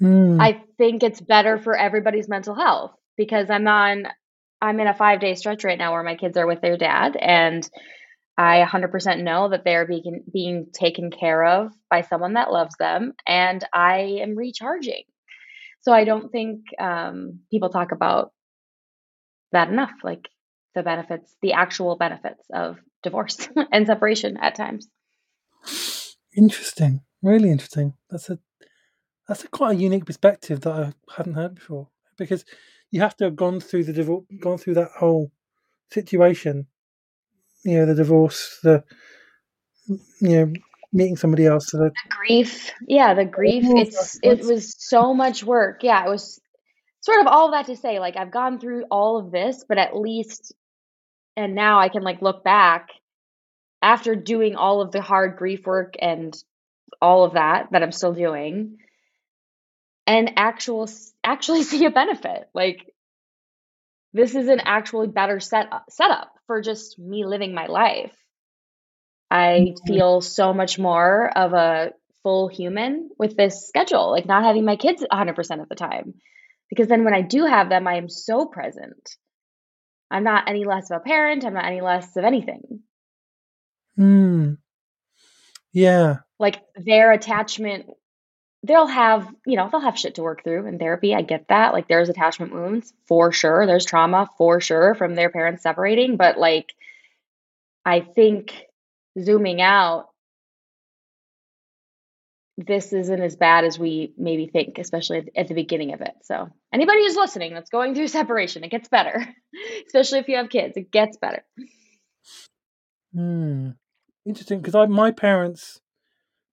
Hmm. 0.00 0.40
I 0.40 0.62
think 0.78 1.02
it's 1.02 1.20
better 1.20 1.58
for 1.58 1.76
everybody's 1.76 2.28
mental 2.28 2.54
health 2.54 2.92
because 3.16 3.50
I'm 3.50 3.68
on 3.68 4.06
I'm 4.62 4.80
in 4.80 4.86
a 4.86 4.94
5-day 4.94 5.34
stretch 5.34 5.64
right 5.64 5.78
now 5.78 5.92
where 5.92 6.02
my 6.02 6.16
kids 6.16 6.36
are 6.36 6.46
with 6.46 6.60
their 6.60 6.76
dad 6.76 7.16
and 7.16 7.68
I 8.36 8.64
100% 8.66 9.22
know 9.22 9.50
that 9.50 9.64
they're 9.64 9.86
being 9.86 10.24
being 10.32 10.68
taken 10.72 11.10
care 11.10 11.44
of 11.44 11.72
by 11.90 12.02
someone 12.02 12.34
that 12.34 12.52
loves 12.52 12.74
them 12.78 13.12
and 13.26 13.62
I 13.72 14.20
am 14.22 14.36
recharging. 14.36 15.02
So 15.82 15.92
I 15.92 16.04
don't 16.04 16.30
think 16.30 16.62
um, 16.78 17.40
people 17.50 17.70
talk 17.70 17.92
about 17.92 18.32
that 19.52 19.68
enough, 19.68 19.92
like 20.02 20.28
the 20.74 20.82
benefits, 20.82 21.34
the 21.42 21.52
actual 21.52 21.96
benefits 21.96 22.42
of 22.52 22.78
divorce 23.02 23.48
and 23.72 23.86
separation 23.86 24.36
at 24.36 24.54
times. 24.54 24.88
Interesting, 26.36 27.02
really 27.22 27.50
interesting. 27.50 27.94
That's 28.08 28.30
a 28.30 28.38
that's 29.26 29.44
a 29.44 29.48
quite 29.48 29.76
a 29.76 29.80
unique 29.80 30.06
perspective 30.06 30.60
that 30.62 30.72
I 30.72 30.92
hadn't 31.16 31.34
heard 31.34 31.54
before. 31.56 31.88
Because 32.16 32.44
you 32.90 33.00
have 33.00 33.16
to 33.18 33.24
have 33.24 33.36
gone 33.36 33.60
through 33.60 33.84
the 33.84 33.92
divorce, 33.92 34.24
gone 34.40 34.58
through 34.58 34.74
that 34.74 34.90
whole 34.98 35.30
situation. 35.92 36.66
You 37.64 37.78
know, 37.78 37.86
the 37.86 37.94
divorce, 37.94 38.58
the 38.62 38.84
you 39.86 39.98
know, 40.20 40.52
meeting 40.92 41.16
somebody 41.16 41.46
else. 41.46 41.70
The, 41.70 41.78
the 41.78 41.92
grief, 42.08 42.72
yeah, 42.88 43.14
the 43.14 43.24
grief. 43.24 43.64
It's 43.66 44.18
it 44.22 44.44
was 44.44 44.74
so 44.78 45.14
much 45.14 45.44
work. 45.44 45.82
Yeah, 45.82 46.04
it 46.04 46.08
was 46.08 46.40
sort 47.00 47.20
of 47.20 47.26
all 47.26 47.46
of 47.46 47.52
that 47.52 47.66
to 47.66 47.76
say. 47.76 47.98
Like 47.98 48.16
I've 48.16 48.32
gone 48.32 48.58
through 48.58 48.84
all 48.90 49.18
of 49.18 49.30
this, 49.30 49.64
but 49.68 49.78
at 49.78 49.96
least, 49.96 50.52
and 51.36 51.54
now 51.54 51.78
I 51.78 51.88
can 51.88 52.02
like 52.02 52.22
look 52.22 52.42
back 52.42 52.88
after 53.82 54.14
doing 54.14 54.56
all 54.56 54.80
of 54.80 54.90
the 54.90 55.02
hard 55.02 55.36
grief 55.36 55.66
work 55.66 55.94
and 56.00 56.34
all 57.00 57.24
of 57.24 57.34
that 57.34 57.68
that 57.72 57.82
I'm 57.82 57.92
still 57.92 58.12
doing 58.12 58.78
and 60.10 60.32
actual 60.36 60.88
actually 61.30 61.62
see 61.70 61.84
a 61.84 61.90
benefit. 61.90 62.48
Like 62.54 62.92
this 64.12 64.34
is 64.34 64.48
an 64.48 64.60
actually 64.64 65.08
better 65.08 65.40
set 65.40 65.68
setup 65.88 66.32
for 66.46 66.60
just 66.60 66.98
me 66.98 67.24
living 67.24 67.54
my 67.54 67.66
life. 67.66 68.12
I 69.30 69.74
feel 69.86 70.20
so 70.20 70.52
much 70.52 70.76
more 70.76 71.30
of 71.36 71.52
a 71.52 71.92
full 72.24 72.48
human 72.48 73.10
with 73.16 73.36
this 73.36 73.68
schedule, 73.68 74.10
like 74.10 74.26
not 74.26 74.42
having 74.42 74.64
my 74.64 74.74
kids 74.74 75.04
100% 75.10 75.62
of 75.62 75.68
the 75.68 75.76
time. 75.76 76.14
Because 76.68 76.88
then 76.88 77.04
when 77.04 77.14
I 77.14 77.22
do 77.22 77.44
have 77.46 77.68
them, 77.68 77.86
I 77.86 77.94
am 77.94 78.08
so 78.08 78.46
present. 78.46 79.16
I'm 80.10 80.24
not 80.24 80.48
any 80.48 80.64
less 80.64 80.90
of 80.90 80.96
a 80.96 81.00
parent, 81.00 81.44
I'm 81.44 81.54
not 81.54 81.64
any 81.64 81.80
less 81.80 82.16
of 82.16 82.24
anything. 82.24 82.80
Hmm. 83.96 84.54
Yeah. 85.72 86.16
Like 86.40 86.60
their 86.74 87.12
attachment 87.12 87.86
they'll 88.62 88.86
have, 88.86 89.28
you 89.46 89.56
know, 89.56 89.68
they'll 89.70 89.80
have 89.80 89.98
shit 89.98 90.16
to 90.16 90.22
work 90.22 90.44
through 90.44 90.66
in 90.66 90.78
therapy. 90.78 91.14
I 91.14 91.22
get 91.22 91.48
that. 91.48 91.72
Like 91.72 91.88
there's 91.88 92.08
attachment 92.08 92.52
wounds 92.52 92.92
for 93.06 93.32
sure. 93.32 93.66
There's 93.66 93.86
trauma 93.86 94.28
for 94.36 94.60
sure 94.60 94.94
from 94.94 95.14
their 95.14 95.30
parents 95.30 95.62
separating, 95.62 96.16
but 96.16 96.38
like 96.38 96.74
I 97.84 98.00
think 98.00 98.54
zooming 99.18 99.62
out 99.62 100.06
this 102.66 102.92
isn't 102.92 103.22
as 103.22 103.36
bad 103.36 103.64
as 103.64 103.78
we 103.78 104.12
maybe 104.18 104.46
think, 104.46 104.78
especially 104.78 105.30
at 105.34 105.48
the 105.48 105.54
beginning 105.54 105.94
of 105.94 106.02
it. 106.02 106.12
So, 106.22 106.50
anybody 106.72 107.02
who's 107.02 107.16
listening 107.16 107.54
that's 107.54 107.70
going 107.70 107.94
through 107.94 108.08
separation, 108.08 108.64
it 108.64 108.70
gets 108.70 108.88
better, 108.88 109.26
especially 109.86 110.18
if 110.18 110.28
you 110.28 110.36
have 110.36 110.50
kids, 110.50 110.76
it 110.76 110.90
gets 110.90 111.16
better. 111.16 111.42
Hmm. 113.14 113.70
Interesting, 114.26 114.60
because 114.60 114.74
I 114.74 114.84
my 114.86 115.10
parents, 115.10 115.80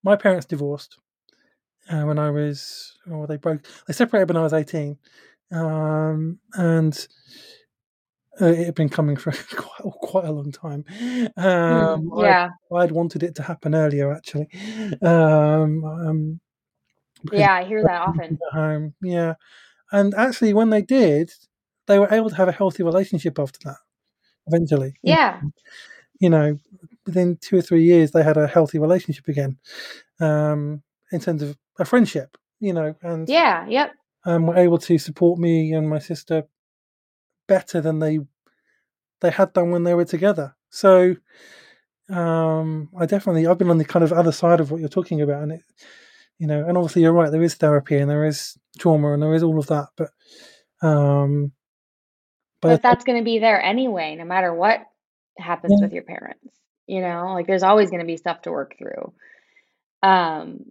my 0.02 0.16
parents 0.16 0.46
divorced 0.46 0.98
uh, 1.90 2.02
when 2.02 2.20
I 2.20 2.30
was, 2.30 2.98
or 3.10 3.24
oh, 3.24 3.26
they 3.26 3.38
broke, 3.38 3.66
they 3.88 3.94
separated 3.94 4.30
when 4.30 4.38
I 4.38 4.44
was 4.44 4.54
eighteen, 4.54 4.98
um, 5.52 6.40
and 6.54 7.08
uh, 8.40 8.46
it 8.46 8.66
had 8.66 8.76
been 8.76 8.90
coming 8.90 9.16
for 9.16 9.32
quite, 9.56 9.94
quite 10.02 10.26
a 10.26 10.32
long 10.32 10.52
time. 10.52 10.86
Um, 11.38 12.10
mm, 12.10 12.22
yeah, 12.22 12.50
I, 12.72 12.74
would 12.74 12.92
wanted 12.92 13.24
it 13.24 13.36
to 13.36 13.44
happen 13.44 13.74
earlier, 13.74 14.14
actually. 14.14 14.48
Um, 15.02 15.84
um, 15.84 16.40
yeah, 17.32 17.54
I 17.54 17.64
hear 17.64 17.84
that 17.84 18.02
often. 18.02 18.38
Home, 18.52 18.94
yeah, 19.02 19.36
and 19.92 20.14
actually, 20.16 20.54
when 20.54 20.70
they 20.70 20.82
did, 20.82 21.32
they 21.88 22.00
were 22.00 22.14
able 22.14 22.30
to 22.30 22.36
have 22.36 22.48
a 22.48 22.54
healthy 22.54 22.84
relationship 22.84 23.40
after 23.40 23.60
that. 23.66 23.78
Eventually, 24.48 24.94
yeah, 25.02 25.42
you 26.20 26.30
know, 26.30 26.58
within 27.06 27.38
two 27.42 27.58
or 27.58 27.62
three 27.62 27.84
years, 27.84 28.12
they 28.12 28.24
had 28.24 28.38
a 28.38 28.48
healthy 28.48 28.80
relationship 28.80 29.28
again, 29.28 29.58
um, 30.20 30.84
in 31.12 31.20
terms 31.20 31.42
of 31.42 31.58
a 31.80 31.86
friendship, 31.86 32.38
you 32.60 32.74
know, 32.74 32.96
and 33.02 33.28
yeah, 33.30 33.66
yep, 33.68 33.92
um, 34.26 34.48
were 34.48 34.58
able 34.58 34.78
to 34.80 34.98
support 34.98 35.40
me 35.40 35.74
and 35.74 35.90
my 35.90 36.00
sister 36.00 36.44
better 37.48 37.82
than 37.82 38.00
they 38.00 38.20
they 39.22 39.32
had 39.32 39.54
done 39.54 39.72
when 39.72 39.84
they 39.84 39.94
were 39.94 40.06
together. 40.06 40.56
So 40.70 41.16
um, 42.10 42.90
I 42.98 43.06
definitely 43.06 43.48
I've 43.48 43.58
been 43.58 43.70
on 43.70 43.78
the 43.78 43.86
kind 43.86 44.04
of 44.04 44.14
other 44.14 44.32
side 44.32 44.60
of 44.60 44.72
what 44.72 44.80
you're 44.80 44.90
talking 44.90 45.22
about, 45.22 45.44
and 45.44 45.54
it, 45.54 45.62
you 46.40 46.48
know, 46.48 46.66
and 46.68 46.78
obviously 46.78 47.02
you're 47.02 47.14
right. 47.14 47.32
There 47.32 47.42
is 47.44 47.56
therapy 47.56 47.98
and 47.98 48.10
there 48.10 48.26
is 48.26 48.58
trauma 48.80 49.14
and 49.14 49.22
there 49.22 49.34
is 49.34 49.44
all 49.44 49.60
of 49.60 49.68
that, 49.68 49.88
but 49.96 50.12
um, 50.82 51.52
but, 52.62 52.70
but 52.70 52.82
that's 52.82 53.04
going 53.04 53.20
to 53.20 53.26
be 53.26 53.40
there 53.40 53.62
anyway, 53.62 54.16
no 54.16 54.26
matter 54.26 54.54
what 54.54 54.82
happens 55.38 55.76
yeah. 55.78 55.86
with 55.86 55.94
your 55.94 56.04
parents. 56.04 56.60
You 56.88 57.02
know, 57.02 57.34
like 57.34 57.48
there's 57.48 57.64
always 57.64 57.90
going 57.90 58.00
to 58.02 58.06
be 58.06 58.18
stuff 58.18 58.44
to 58.44 58.52
work 58.52 58.76
through. 58.78 59.14
Um, 60.02 60.66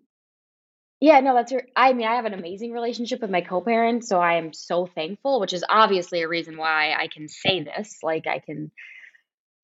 yeah, 1.00 1.20
no, 1.20 1.34
that's 1.34 1.52
your 1.52 1.62
I 1.74 1.92
mean, 1.92 2.06
I 2.06 2.16
have 2.16 2.24
an 2.24 2.34
amazing 2.34 2.72
relationship 2.72 3.20
with 3.20 3.30
my 3.30 3.42
co-parent, 3.42 4.04
so 4.04 4.18
I 4.18 4.34
am 4.34 4.52
so 4.52 4.86
thankful, 4.86 5.40
which 5.40 5.52
is 5.52 5.64
obviously 5.68 6.22
a 6.22 6.28
reason 6.28 6.56
why 6.56 6.94
I 6.98 7.08
can 7.08 7.28
say 7.28 7.62
this. 7.62 7.98
Like 8.02 8.26
I 8.26 8.38
can 8.38 8.70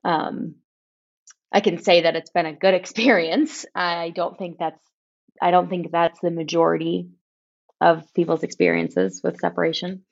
um 0.05 0.57
I 1.51 1.61
can 1.61 1.83
say 1.83 2.03
that 2.03 2.17
it's 2.17 2.31
been 2.31 2.47
a 2.47 2.53
good 2.53 2.75
experience. 2.83 3.65
I 3.75 4.11
don't 4.11 4.37
think 4.39 4.59
that's 4.59 4.81
I 5.41 5.51
don't 5.51 5.71
think 5.71 5.91
that's 5.91 6.21
the 6.21 6.31
majority 6.31 7.09
of 7.81 8.13
people's 8.15 8.43
experiences 8.43 9.21
with 9.25 9.41
separation. 9.41 10.05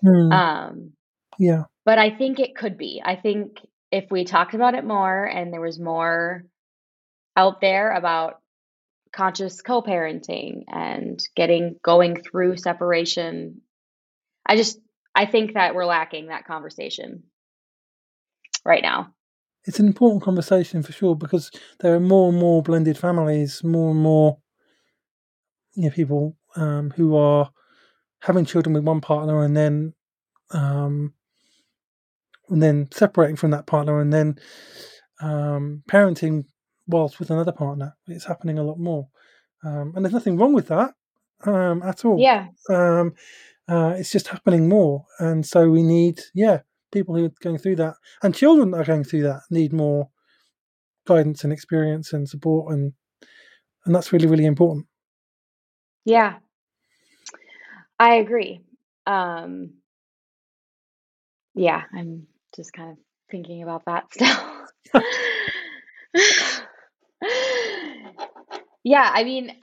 Hmm. 0.00 0.32
Um 0.32 0.92
yeah. 1.38 1.64
But 1.84 1.98
I 1.98 2.10
think 2.10 2.40
it 2.40 2.56
could 2.56 2.76
be. 2.76 3.00
I 3.04 3.14
think 3.16 3.58
if 3.92 4.10
we 4.10 4.24
talked 4.24 4.54
about 4.54 4.74
it 4.74 4.84
more 4.84 5.24
and 5.24 5.52
there 5.52 5.60
was 5.60 5.78
more 5.78 6.44
out 7.36 7.60
there 7.60 7.92
about 7.92 8.40
conscious 9.14 9.62
co-parenting 9.62 10.64
and 10.68 11.20
getting 11.36 11.76
going 11.82 12.20
through 12.20 12.56
separation. 12.56 13.60
I 14.46 14.56
just 14.56 14.78
i 15.14 15.26
think 15.26 15.54
that 15.54 15.74
we're 15.74 15.86
lacking 15.86 16.26
that 16.26 16.46
conversation 16.46 17.22
right 18.64 18.82
now. 18.82 19.14
It's 19.66 19.78
an 19.78 19.86
important 19.86 20.22
conversation 20.22 20.82
for 20.82 20.92
sure 20.92 21.16
because 21.16 21.50
there 21.80 21.94
are 21.94 22.00
more 22.00 22.28
and 22.28 22.38
more 22.38 22.62
blended 22.62 22.98
families 22.98 23.62
more 23.62 23.92
and 23.92 24.00
more 24.00 24.38
you 25.74 25.84
know, 25.84 25.90
people 25.90 26.36
um, 26.56 26.90
who 26.90 27.16
are 27.16 27.50
having 28.20 28.44
children 28.44 28.74
with 28.74 28.84
one 28.84 29.00
partner 29.00 29.44
and 29.44 29.56
then 29.56 29.94
um, 30.50 31.14
and 32.48 32.62
then 32.62 32.88
separating 32.92 33.36
from 33.36 33.50
that 33.52 33.66
partner 33.66 34.00
and 34.00 34.12
then 34.12 34.36
um, 35.20 35.82
parenting 35.88 36.44
whilst 36.86 37.18
with 37.18 37.30
another 37.30 37.52
partner. 37.52 37.96
It's 38.06 38.24
happening 38.24 38.58
a 38.58 38.62
lot 38.64 38.78
more, 38.78 39.08
um, 39.64 39.92
and 39.94 40.04
there's 40.04 40.14
nothing 40.14 40.36
wrong 40.36 40.52
with 40.52 40.68
that 40.68 40.94
um, 41.44 41.82
at 41.82 42.04
all. 42.04 42.20
Yeah, 42.20 42.48
um, 42.68 43.14
uh, 43.68 43.94
it's 43.96 44.10
just 44.10 44.28
happening 44.28 44.68
more, 44.68 45.06
and 45.18 45.44
so 45.44 45.68
we 45.68 45.82
need 45.82 46.20
yeah 46.34 46.60
people 46.92 47.16
who 47.16 47.26
are 47.26 47.32
going 47.42 47.58
through 47.58 47.76
that, 47.76 47.94
and 48.22 48.34
children 48.34 48.70
that 48.70 48.78
are 48.78 48.84
going 48.84 49.04
through 49.04 49.22
that 49.22 49.42
need 49.50 49.72
more 49.72 50.10
guidance 51.06 51.44
and 51.44 51.52
experience 51.52 52.12
and 52.12 52.28
support, 52.28 52.72
and 52.72 52.92
and 53.84 53.94
that's 53.94 54.12
really 54.12 54.26
really 54.26 54.46
important. 54.46 54.86
Yeah, 56.04 56.34
I 57.98 58.16
agree. 58.16 58.60
Um, 59.06 59.74
yeah, 61.54 61.82
I'm 61.92 62.26
just 62.54 62.72
kind 62.72 62.92
of 62.92 62.98
thinking 63.30 63.62
about 63.62 63.84
that 63.86 64.04
still. 64.12 65.00
Yeah, 68.84 69.10
I 69.12 69.24
mean, 69.24 69.56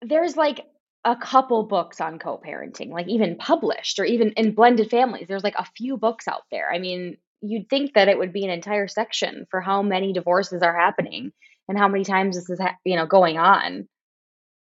there's 0.00 0.36
like 0.36 0.64
a 1.04 1.16
couple 1.16 1.64
books 1.64 2.00
on 2.00 2.18
co-parenting, 2.18 2.90
like 2.90 3.08
even 3.08 3.36
published 3.36 3.98
or 3.98 4.04
even 4.04 4.30
in 4.32 4.54
blended 4.54 4.90
families. 4.90 5.26
There's 5.28 5.44
like 5.44 5.58
a 5.58 5.66
few 5.76 5.96
books 5.96 6.26
out 6.26 6.44
there. 6.50 6.72
I 6.72 6.78
mean, 6.78 7.18
you'd 7.42 7.68
think 7.68 7.94
that 7.94 8.08
it 8.08 8.18
would 8.18 8.32
be 8.32 8.44
an 8.44 8.50
entire 8.50 8.88
section 8.88 9.46
for 9.50 9.60
how 9.60 9.82
many 9.82 10.12
divorces 10.12 10.62
are 10.62 10.76
happening 10.76 11.32
and 11.68 11.76
how 11.76 11.88
many 11.88 12.04
times 12.04 12.36
this 12.36 12.48
is 12.48 12.58
ha- 12.58 12.78
you 12.84 12.96
know 12.96 13.06
going 13.06 13.36
on. 13.36 13.88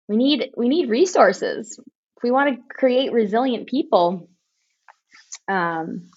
We 0.08 0.16
need 0.16 0.50
we 0.56 0.68
need 0.68 0.88
resources 0.88 1.78
if 1.78 2.22
we 2.22 2.30
want 2.30 2.54
to 2.54 2.62
create 2.74 3.12
resilient 3.12 3.66
people. 3.66 4.28
Um, 5.48 6.10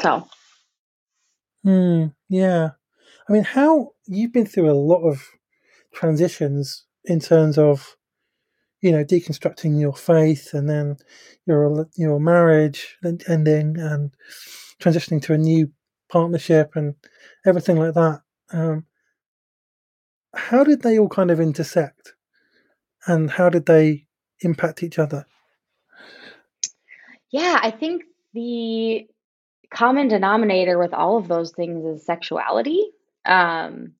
so. 0.00 0.26
Hmm. 1.62 2.06
Yeah. 2.28 2.70
I 3.28 3.32
mean, 3.32 3.44
how 3.44 3.92
you've 4.06 4.32
been 4.32 4.46
through 4.46 4.70
a 4.70 4.72
lot 4.72 5.02
of 5.02 5.22
transitions 5.92 6.84
in 7.04 7.20
terms 7.20 7.58
of 7.58 7.96
you 8.80 8.92
know 8.92 9.04
deconstructing 9.04 9.80
your 9.80 9.94
faith 9.94 10.52
and 10.52 10.68
then 10.68 10.96
your 11.46 11.88
your 11.96 12.20
marriage 12.20 12.98
ending 13.28 13.78
and 13.78 14.12
transitioning 14.80 15.22
to 15.22 15.32
a 15.32 15.38
new 15.38 15.70
partnership 16.08 16.72
and 16.76 16.94
everything 17.44 17.78
like 17.78 17.94
that. 17.94 18.20
Um, 18.52 18.86
how 20.34 20.62
did 20.62 20.82
they 20.82 20.98
all 20.98 21.08
kind 21.08 21.30
of 21.30 21.40
intersect? 21.40 22.14
And 23.06 23.30
how 23.30 23.48
did 23.48 23.66
they 23.66 24.06
impact 24.42 24.82
each 24.82 24.98
other? 24.98 25.26
Yeah 27.30 27.58
i 27.62 27.70
think 27.70 28.04
the 28.32 29.06
common 29.70 30.08
denominator 30.08 30.78
with 30.78 30.94
all 30.94 31.18
of 31.18 31.28
those 31.28 31.52
things 31.52 31.84
is 31.84 32.06
sexuality 32.06 32.90
um, 33.26 33.92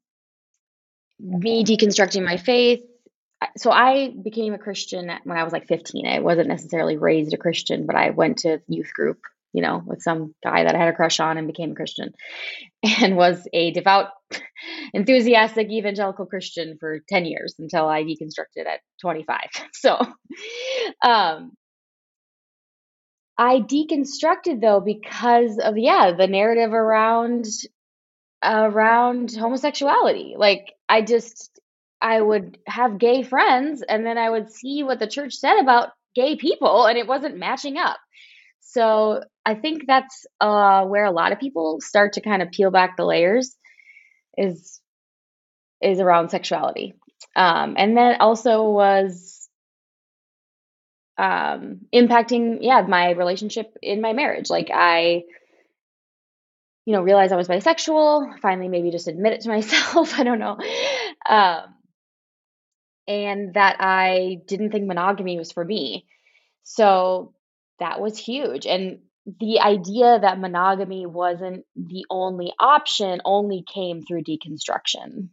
me 1.18 1.64
deconstructing 1.64 2.24
my 2.24 2.36
faith 2.36 2.80
so 3.56 3.70
I 3.70 4.08
became 4.22 4.54
a 4.54 4.58
Christian 4.58 5.10
when 5.24 5.38
I 5.38 5.44
was 5.44 5.52
like 5.52 5.66
15. 5.66 6.06
I 6.06 6.20
wasn't 6.20 6.48
necessarily 6.48 6.96
raised 6.96 7.34
a 7.34 7.38
Christian, 7.38 7.86
but 7.86 7.96
I 7.96 8.10
went 8.10 8.38
to 8.38 8.60
youth 8.66 8.92
group, 8.94 9.18
you 9.52 9.62
know, 9.62 9.82
with 9.84 10.02
some 10.02 10.34
guy 10.42 10.64
that 10.64 10.74
I 10.74 10.78
had 10.78 10.88
a 10.88 10.96
crush 10.96 11.20
on 11.20 11.36
and 11.36 11.46
became 11.46 11.72
a 11.72 11.74
Christian 11.74 12.12
and 13.00 13.16
was 13.16 13.46
a 13.52 13.72
devout, 13.72 14.08
enthusiastic 14.94 15.70
evangelical 15.70 16.26
Christian 16.26 16.78
for 16.80 17.00
10 17.08 17.26
years 17.26 17.54
until 17.58 17.86
I 17.86 18.04
deconstructed 18.04 18.66
at 18.66 18.80
25. 19.00 19.38
So, 19.72 19.98
um, 21.02 21.52
I 23.38 23.60
deconstructed 23.60 24.62
though 24.62 24.80
because 24.80 25.58
of 25.58 25.76
yeah, 25.76 26.12
the 26.16 26.26
narrative 26.26 26.72
around 26.72 27.44
around 28.46 29.32
homosexuality. 29.34 30.34
Like 30.36 30.72
I 30.88 31.02
just 31.02 31.58
I 32.00 32.20
would 32.20 32.58
have 32.66 32.98
gay 32.98 33.22
friends 33.22 33.82
and 33.86 34.06
then 34.06 34.18
I 34.18 34.30
would 34.30 34.50
see 34.50 34.82
what 34.82 34.98
the 34.98 35.06
church 35.06 35.34
said 35.34 35.58
about 35.58 35.90
gay 36.14 36.36
people 36.36 36.86
and 36.86 36.96
it 36.96 37.06
wasn't 37.06 37.38
matching 37.38 37.76
up. 37.78 37.98
So 38.60 39.22
I 39.44 39.54
think 39.54 39.84
that's 39.86 40.26
uh, 40.40 40.84
where 40.84 41.04
a 41.04 41.10
lot 41.10 41.32
of 41.32 41.40
people 41.40 41.80
start 41.80 42.14
to 42.14 42.20
kind 42.20 42.42
of 42.42 42.50
peel 42.50 42.70
back 42.70 42.96
the 42.96 43.04
layers 43.04 43.56
is 44.36 44.80
is 45.80 46.00
around 46.00 46.30
sexuality. 46.30 46.94
Um, 47.34 47.74
and 47.76 47.96
then 47.96 48.16
also 48.20 48.70
was 48.70 49.48
um, 51.18 51.80
impacting 51.94 52.58
yeah 52.60 52.82
my 52.82 53.10
relationship 53.10 53.76
in 53.82 54.00
my 54.00 54.12
marriage. 54.12 54.50
Like 54.50 54.70
I 54.72 55.24
you 56.86 56.92
know 56.92 57.02
realize 57.02 57.32
I 57.32 57.36
was 57.36 57.48
bisexual. 57.48 58.38
Finally, 58.40 58.68
maybe 58.68 58.90
just 58.90 59.08
admit 59.08 59.34
it 59.34 59.40
to 59.42 59.48
myself. 59.50 60.18
I 60.18 60.22
don't 60.22 60.38
know. 60.38 60.56
Um, 61.28 61.74
and 63.06 63.54
that 63.54 63.76
I 63.80 64.40
didn't 64.46 64.70
think 64.70 64.86
monogamy 64.86 65.38
was 65.38 65.52
for 65.52 65.64
me. 65.64 66.06
So 66.62 67.34
that 67.78 68.00
was 68.00 68.18
huge. 68.18 68.66
And 68.66 69.00
the 69.40 69.60
idea 69.60 70.18
that 70.20 70.40
monogamy 70.40 71.06
wasn't 71.06 71.64
the 71.74 72.06
only 72.10 72.52
option 72.58 73.20
only 73.24 73.64
came 73.72 74.02
through 74.02 74.22
deconstruction. 74.22 75.28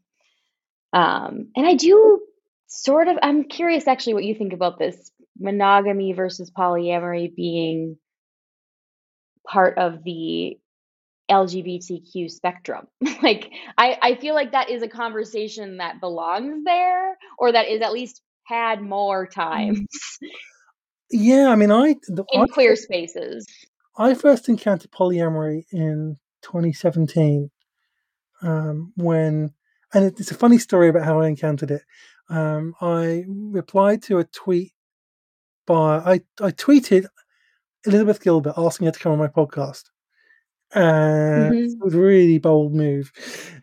Um, 0.91 1.49
and 1.55 1.65
I 1.65 1.75
do 1.75 2.21
sort 2.67 3.07
of, 3.07 3.17
I'm 3.21 3.45
curious 3.45 3.87
actually 3.87 4.15
what 4.15 4.23
you 4.23 4.35
think 4.35 4.53
about 4.53 4.77
this 4.77 5.11
monogamy 5.39 6.13
versus 6.13 6.51
polyamory 6.51 7.35
being 7.35 7.97
part 9.47 9.77
of 9.77 10.03
the 10.03 10.57
LGBTQ 11.29 12.29
spectrum. 12.29 12.87
like 13.21 13.51
I, 13.77 13.97
I 14.01 14.15
feel 14.15 14.33
like 14.35 14.51
that 14.51 14.69
is 14.69 14.83
a 14.83 14.87
conversation 14.87 15.77
that 15.77 15.99
belongs 15.99 16.63
there 16.65 17.17
or 17.37 17.51
that 17.51 17.67
is 17.67 17.81
at 17.81 17.93
least 17.93 18.21
had 18.43 18.81
more 18.81 19.25
times. 19.27 19.87
Yeah, 21.09 21.49
I 21.49 21.55
mean 21.55 21.71
I 21.71 21.95
the, 22.07 22.25
in 22.31 22.41
I, 22.41 22.45
queer 22.47 22.75
spaces. 22.75 23.45
I 23.97 24.15
first 24.15 24.49
encountered 24.49 24.91
polyamory 24.91 25.63
in 25.71 26.17
2017 26.41 27.51
um, 28.41 28.91
when 28.95 29.53
and 29.93 30.05
it's 30.05 30.31
a 30.31 30.35
funny 30.35 30.57
story 30.57 30.89
about 30.89 31.05
how 31.05 31.21
I 31.21 31.27
encountered 31.27 31.71
it. 31.71 31.83
Um, 32.29 32.73
I 32.81 33.25
replied 33.27 34.01
to 34.03 34.17
a 34.17 34.23
tweet 34.23 34.73
by 35.67 35.97
I, 35.97 36.21
I 36.41 36.51
tweeted 36.51 37.05
Elizabeth 37.85 38.21
Gilbert 38.21 38.55
asking 38.57 38.85
her 38.85 38.91
to 38.91 38.99
come 38.99 39.11
on 39.11 39.19
my 39.19 39.27
podcast. 39.27 39.83
And 40.75 41.53
mm-hmm. 41.53 41.53
it 41.53 41.77
was 41.79 41.93
a 41.93 41.99
really 41.99 42.39
bold 42.39 42.73
move. 42.73 43.11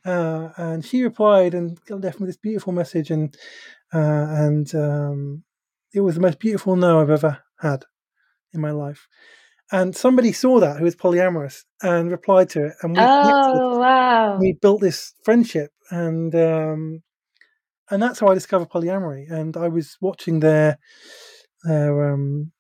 Uh, 0.05 0.51
and 0.57 0.85
she 0.85 1.03
replied 1.03 1.55
and 1.55 1.79
left 1.89 2.21
me 2.21 2.27
this 2.27 2.37
beautiful 2.37 2.73
message, 2.73 3.11
and 3.11 3.37
uh, 3.93 4.27
and 4.29 4.75
um, 4.75 5.43
it 5.93 6.01
was 6.01 6.15
the 6.15 6.21
most 6.21 6.39
beautiful 6.39 6.77
no 6.77 7.01
I've 7.01 7.11
ever 7.11 7.39
had 7.59 7.85
in 8.53 8.61
my 8.61 8.71
life. 8.71 9.09
And 9.73 9.95
somebody 9.95 10.33
saw 10.33 10.59
that 10.61 10.79
who 10.79 10.85
was 10.85 10.97
polyamorous 10.97 11.63
and 11.83 12.11
replied 12.11 12.51
to 12.51 12.67
it, 12.67 12.73
and 12.83 12.97
we 12.97 13.03
oh 13.03 13.79
wow, 13.79 14.39
we 14.39 14.53
built 14.53 14.81
this 14.81 15.15
friendship, 15.25 15.71
and 15.91 16.35
um, 16.35 17.03
and 17.91 18.03
that's 18.03 18.21
how 18.21 18.29
I 18.29 18.35
discovered 18.35 18.71
polyamory. 18.71 19.31
And 19.31 19.57
I 19.57 19.69
was 19.69 19.97
watching 20.01 20.41
their 20.41 20.79
their 21.65 22.13
um, 22.13 22.53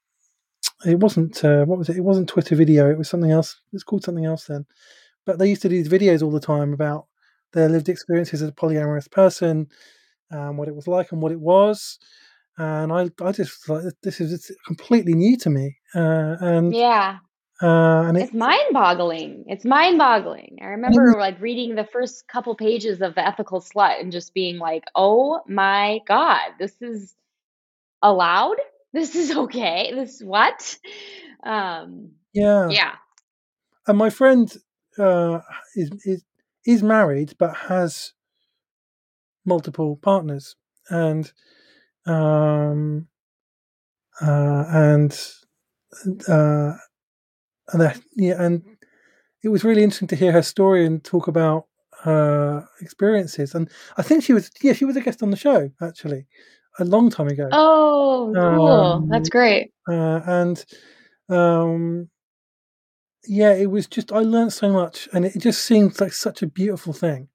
it 0.85 0.99
wasn't 0.99 1.45
uh, 1.45 1.65
what 1.65 1.79
was 1.79 1.89
it? 1.89 1.97
It 1.97 2.05
wasn't 2.05 2.29
Twitter 2.29 2.57
video. 2.57 2.91
It 2.91 2.99
was 2.99 3.09
something 3.09 3.31
else. 3.31 3.61
It's 3.73 3.85
called 3.85 4.05
something 4.05 4.25
else 4.25 4.47
then. 4.47 4.67
But 5.27 5.39
they 5.39 5.49
used 5.49 5.63
to 5.63 5.69
do 5.69 5.83
these 5.83 5.93
videos 5.93 6.23
all 6.23 6.31
the 6.31 6.41
time 6.41 6.73
about 6.73 7.07
their 7.53 7.69
lived 7.69 7.89
experiences 7.89 8.43
as 8.43 8.49
a 8.49 8.53
polyamorous 8.53 9.11
person, 9.11 9.69
um, 10.31 10.57
what 10.57 10.69
it 10.69 10.75
was 10.75 10.89
like 10.89 11.13
and 11.13 11.21
what 11.21 11.33
it 11.33 11.41
was. 11.41 11.99
And 12.57 12.93
I, 12.93 13.11
I 13.23 13.33
just 13.33 13.69
like 13.69 13.85
this 14.03 14.21
is 14.21 14.51
completely 14.67 15.15
new 15.15 15.37
to 15.39 15.51
me. 15.51 15.77
Uh, 15.95 16.37
and 16.41 16.75
yeah, 16.75 17.19
uh, 17.63 18.05
and 18.07 18.17
it, 18.17 18.25
it's 18.25 18.35
mind-boggling. 18.35 19.45
It's 19.47 19.65
mind-boggling. 19.65 20.59
I 20.63 20.67
remember 20.67 21.15
like 21.19 21.41
reading 21.41 21.75
the 21.75 21.87
first 21.93 22.27
couple 22.29 22.55
pages 22.55 23.03
of 23.03 23.15
the 23.15 23.27
Ethical 23.27 23.61
Slut 23.61 24.01
and 24.01 24.11
just 24.11 24.33
being 24.35 24.59
like, 24.59 24.85
"Oh 24.95 25.43
my 25.47 26.01
god, 26.07 26.53
this 26.59 26.81
is 26.81 27.15
allowed." 28.03 28.57
This 28.93 29.15
is 29.15 29.37
okay. 29.37 29.93
This 29.95 30.21
what? 30.21 30.79
Um, 31.45 32.13
yeah, 32.33 32.69
yeah. 32.69 32.95
And 33.87 33.99
my 33.99 34.11
friend 34.11 34.53
uh, 34.99 35.41
is 35.75 35.91
is 36.05 36.25
is 36.67 36.83
married 36.83 37.35
but 37.39 37.57
has 37.57 38.13
multiple 39.45 39.97
partners, 39.97 40.57
and 40.89 41.31
um, 42.07 43.09
uh, 44.21 44.65
and 44.69 45.19
uh, 46.29 46.75
and 47.73 47.81
that, 47.81 48.01
yeah, 48.17 48.43
and 48.43 48.63
it 49.43 49.49
was 49.49 49.65
really 49.65 49.83
interesting 49.83 50.09
to 50.09 50.17
hear 50.17 50.33
her 50.33 50.43
story 50.43 50.85
and 50.85 51.03
talk 51.03 51.29
about 51.29 51.67
her 52.03 52.67
experiences. 52.81 53.55
And 53.55 53.71
I 53.97 54.03
think 54.03 54.25
she 54.25 54.33
was, 54.33 54.51
yeah, 54.63 54.73
she 54.73 54.85
was 54.85 54.97
a 54.97 55.01
guest 55.01 55.23
on 55.23 55.31
the 55.31 55.37
show 55.37 55.71
actually 55.83 56.27
a 56.81 56.85
long 56.85 57.11
time 57.11 57.29
ago. 57.29 57.49
Oh, 57.53 58.33
cool! 58.35 58.69
Um, 58.69 59.09
That's 59.09 59.29
great. 59.29 59.73
Uh, 59.89 60.21
and 60.27 60.65
um, 61.29 62.09
yeah, 63.27 63.53
it 63.53 63.71
was 63.71 63.87
just 63.87 64.13
I 64.13 64.21
learned 64.21 64.53
so 64.53 64.73
much, 64.73 65.09
and 65.13 65.25
it 65.25 65.39
just 65.39 65.63
seemed 65.65 66.01
like 66.01 66.13
such 66.13 66.43
a 66.43 66.47
beautiful 66.47 66.93
thing. 66.93 67.29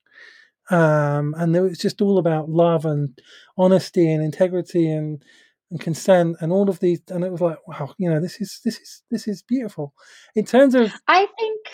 Um, 0.72 1.36
and 1.38 1.56
it 1.56 1.62
was 1.62 1.78
just 1.78 2.02
all 2.02 2.18
about 2.18 2.50
love 2.50 2.86
and 2.86 3.20
honesty 3.58 4.12
and 4.12 4.24
integrity 4.24 4.90
and 4.90 5.24
and 5.72 5.80
consent 5.80 6.38
and 6.42 6.52
all 6.52 6.70
of 6.70 6.80
these. 6.80 7.02
And 7.10 7.24
it 7.24 7.32
was 7.32 7.42
like, 7.42 7.58
wow, 7.68 7.94
you 7.98 8.10
know, 8.10 8.20
this 8.20 8.42
is 8.42 8.62
this 8.64 8.80
is 8.80 9.04
this 9.12 9.28
is 9.28 9.42
beautiful. 9.42 9.94
In 10.36 10.46
terms 10.46 10.76
of, 10.76 10.92
I 11.08 11.28
think. 11.38 11.68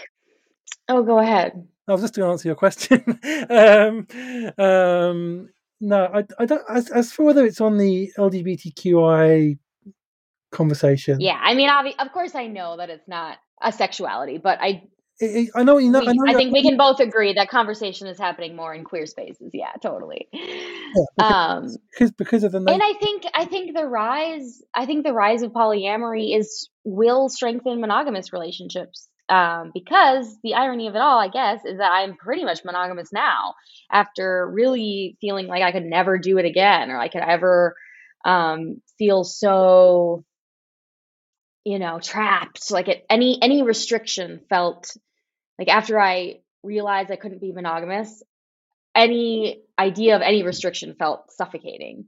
Oh, 0.88 1.04
go 1.04 1.20
ahead. 1.20 1.54
I 1.88 1.94
was 1.94 2.02
just 2.02 2.16
going 2.16 2.28
to 2.28 2.32
answer 2.32 2.48
your 2.50 2.56
question. 2.56 3.20
um, 3.50 4.08
um, 4.58 5.50
no, 5.82 6.06
I, 6.14 6.26
I 6.40 6.46
don't. 6.46 6.62
As, 6.70 6.90
as 6.92 7.12
for 7.12 7.26
whether 7.26 7.44
it's 7.44 7.60
on 7.60 7.78
the 7.78 8.14
LGBTQI 8.18 9.58
conversation, 10.52 11.20
yeah, 11.20 11.40
I 11.42 11.56
mean, 11.56 11.70
obvi- 11.70 11.96
of 12.00 12.12
course, 12.12 12.36
I 12.36 12.48
know 12.48 12.78
that 12.78 12.90
it's 12.92 13.08
not 13.08 13.40
a 13.62 13.72
sexuality, 13.72 14.38
but 14.38 14.60
I, 14.62 14.84
it, 15.20 15.50
I 15.56 15.64
know 15.64 15.80
you 15.80 15.90
know. 15.90 16.00
We, 16.00 16.10
I, 16.10 16.14
know 16.14 16.24
I 16.28 16.34
think 16.36 16.54
we 16.54 16.62
can 16.62 16.78
both 16.78 17.00
agree 17.00 17.34
that 17.34 17.50
conversation 17.50 18.08
is 18.08 18.20
happening 18.20 18.56
more 18.56 18.74
in 18.76 18.84
queer 18.84 19.08
spaces. 19.08 19.50
Yeah, 19.54 19.72
totally. 19.82 20.28
Yeah, 20.32 21.06
because, 21.18 21.76
um, 21.76 21.82
because 21.92 22.12
because 22.12 22.44
of 22.44 22.52
the 22.52 22.58
and 22.60 22.82
I 22.84 22.94
think 23.00 23.24
I 23.34 23.46
think 23.46 23.76
the 23.76 23.86
rise 23.86 24.62
I 24.76 24.86
think 24.86 25.04
the 25.04 25.14
rise 25.14 25.42
of 25.42 25.52
polyamory 25.52 26.38
is 26.38 26.70
will 26.84 27.28
strengthen 27.28 27.82
monogamous 27.82 28.32
relationships 28.32 29.08
Um, 29.32 29.72
because 29.74 30.38
the 30.44 30.56
irony 30.56 30.88
of 30.88 30.96
it 30.96 31.02
all, 31.02 31.18
I 31.18 31.30
guess, 31.30 31.64
is 31.64 31.78
that 31.78 31.90
I'm 31.90 32.18
pretty 32.18 32.44
much 32.44 32.66
monogamous 32.66 33.14
now 33.14 33.56
after 33.90 34.46
really 34.52 35.16
feeling 35.22 35.48
like 35.48 35.64
I 35.64 35.72
could 35.72 35.86
never 35.86 36.18
do 36.18 36.38
it 36.38 36.44
again 36.44 36.92
or 36.92 37.00
I 37.00 37.08
could 37.08 37.22
ever 37.22 37.78
um, 38.26 38.82
feel 38.98 39.24
so, 39.24 40.26
you 41.64 41.80
know, 41.80 42.00
trapped. 42.02 42.72
Like 42.72 42.90
it, 42.90 43.06
any 43.10 43.42
any 43.42 43.64
restriction 43.64 44.42
felt 44.50 44.98
like 45.58 45.70
after 45.70 45.98
I 45.98 46.42
realized 46.62 47.10
I 47.10 47.16
couldn't 47.16 47.40
be 47.40 47.54
monogamous, 47.54 48.22
any 48.94 49.62
idea 49.80 50.18
of 50.18 50.22
any 50.22 50.44
restriction 50.44 50.96
felt 51.00 51.32
suffocating. 51.32 52.04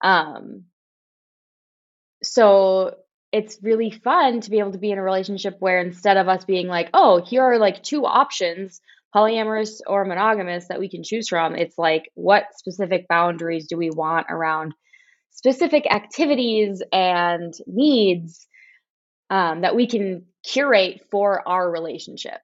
Um, 0.00 0.64
so 2.24 2.96
it's 3.36 3.58
really 3.62 3.90
fun 3.90 4.40
to 4.40 4.50
be 4.50 4.60
able 4.60 4.72
to 4.72 4.78
be 4.78 4.90
in 4.90 4.96
a 4.96 5.02
relationship 5.02 5.56
where 5.58 5.78
instead 5.78 6.16
of 6.16 6.26
us 6.26 6.46
being 6.46 6.68
like, 6.68 6.88
oh, 6.94 7.22
here 7.22 7.42
are 7.42 7.58
like 7.58 7.82
two 7.82 8.06
options, 8.06 8.80
polyamorous 9.14 9.80
or 9.86 10.06
monogamous 10.06 10.68
that 10.68 10.80
we 10.80 10.88
can 10.88 11.02
choose 11.02 11.28
from, 11.28 11.54
it's 11.54 11.76
like, 11.76 12.10
what 12.14 12.44
specific 12.56 13.06
boundaries 13.08 13.66
do 13.66 13.76
we 13.76 13.90
want 13.90 14.28
around 14.30 14.72
specific 15.32 15.84
activities 15.92 16.82
and 16.90 17.52
needs 17.66 18.46
um, 19.28 19.60
that 19.60 19.76
we 19.76 19.86
can 19.86 20.24
curate 20.42 21.02
for 21.10 21.46
our 21.46 21.70
relationship, 21.70 22.40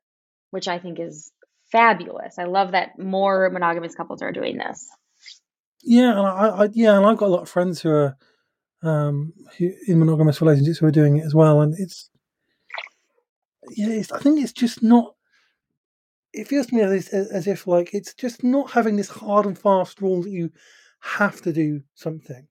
which 0.50 0.68
I 0.68 0.78
think 0.78 1.00
is 1.00 1.32
fabulous. 1.70 2.38
I 2.38 2.44
love 2.44 2.72
that 2.72 2.98
more 2.98 3.48
monogamous 3.48 3.94
couples 3.94 4.20
are 4.20 4.32
doing 4.32 4.58
this. 4.58 4.90
Yeah, 5.82 6.10
and 6.10 6.26
I, 6.26 6.48
I 6.48 6.68
yeah, 6.74 6.98
and 6.98 7.06
I've 7.06 7.16
got 7.16 7.28
a 7.28 7.34
lot 7.34 7.42
of 7.42 7.48
friends 7.48 7.80
who 7.80 7.88
are 7.88 8.18
um, 8.82 9.32
who, 9.58 9.70
in 9.86 9.98
monogamous 9.98 10.40
relationships 10.40 10.78
who 10.78 10.86
are 10.86 10.90
doing 10.92 11.18
it 11.18 11.24
as 11.24 11.34
well, 11.34 11.60
and 11.60 11.74
it's 11.78 12.10
yeah, 13.70 13.88
it's, 13.88 14.12
I 14.12 14.18
think 14.18 14.40
it's 14.40 14.52
just 14.52 14.82
not. 14.82 15.14
It 16.32 16.48
feels 16.48 16.66
to 16.66 16.74
me 16.74 16.82
as, 16.82 17.08
as 17.08 17.46
if 17.46 17.66
like 17.66 17.92
it's 17.92 18.14
just 18.14 18.42
not 18.42 18.70
having 18.70 18.96
this 18.96 19.08
hard 19.08 19.46
and 19.46 19.58
fast 19.58 20.00
rule 20.00 20.22
that 20.22 20.30
you 20.30 20.50
have 21.00 21.42
to 21.42 21.52
do 21.52 21.82
something, 21.94 22.46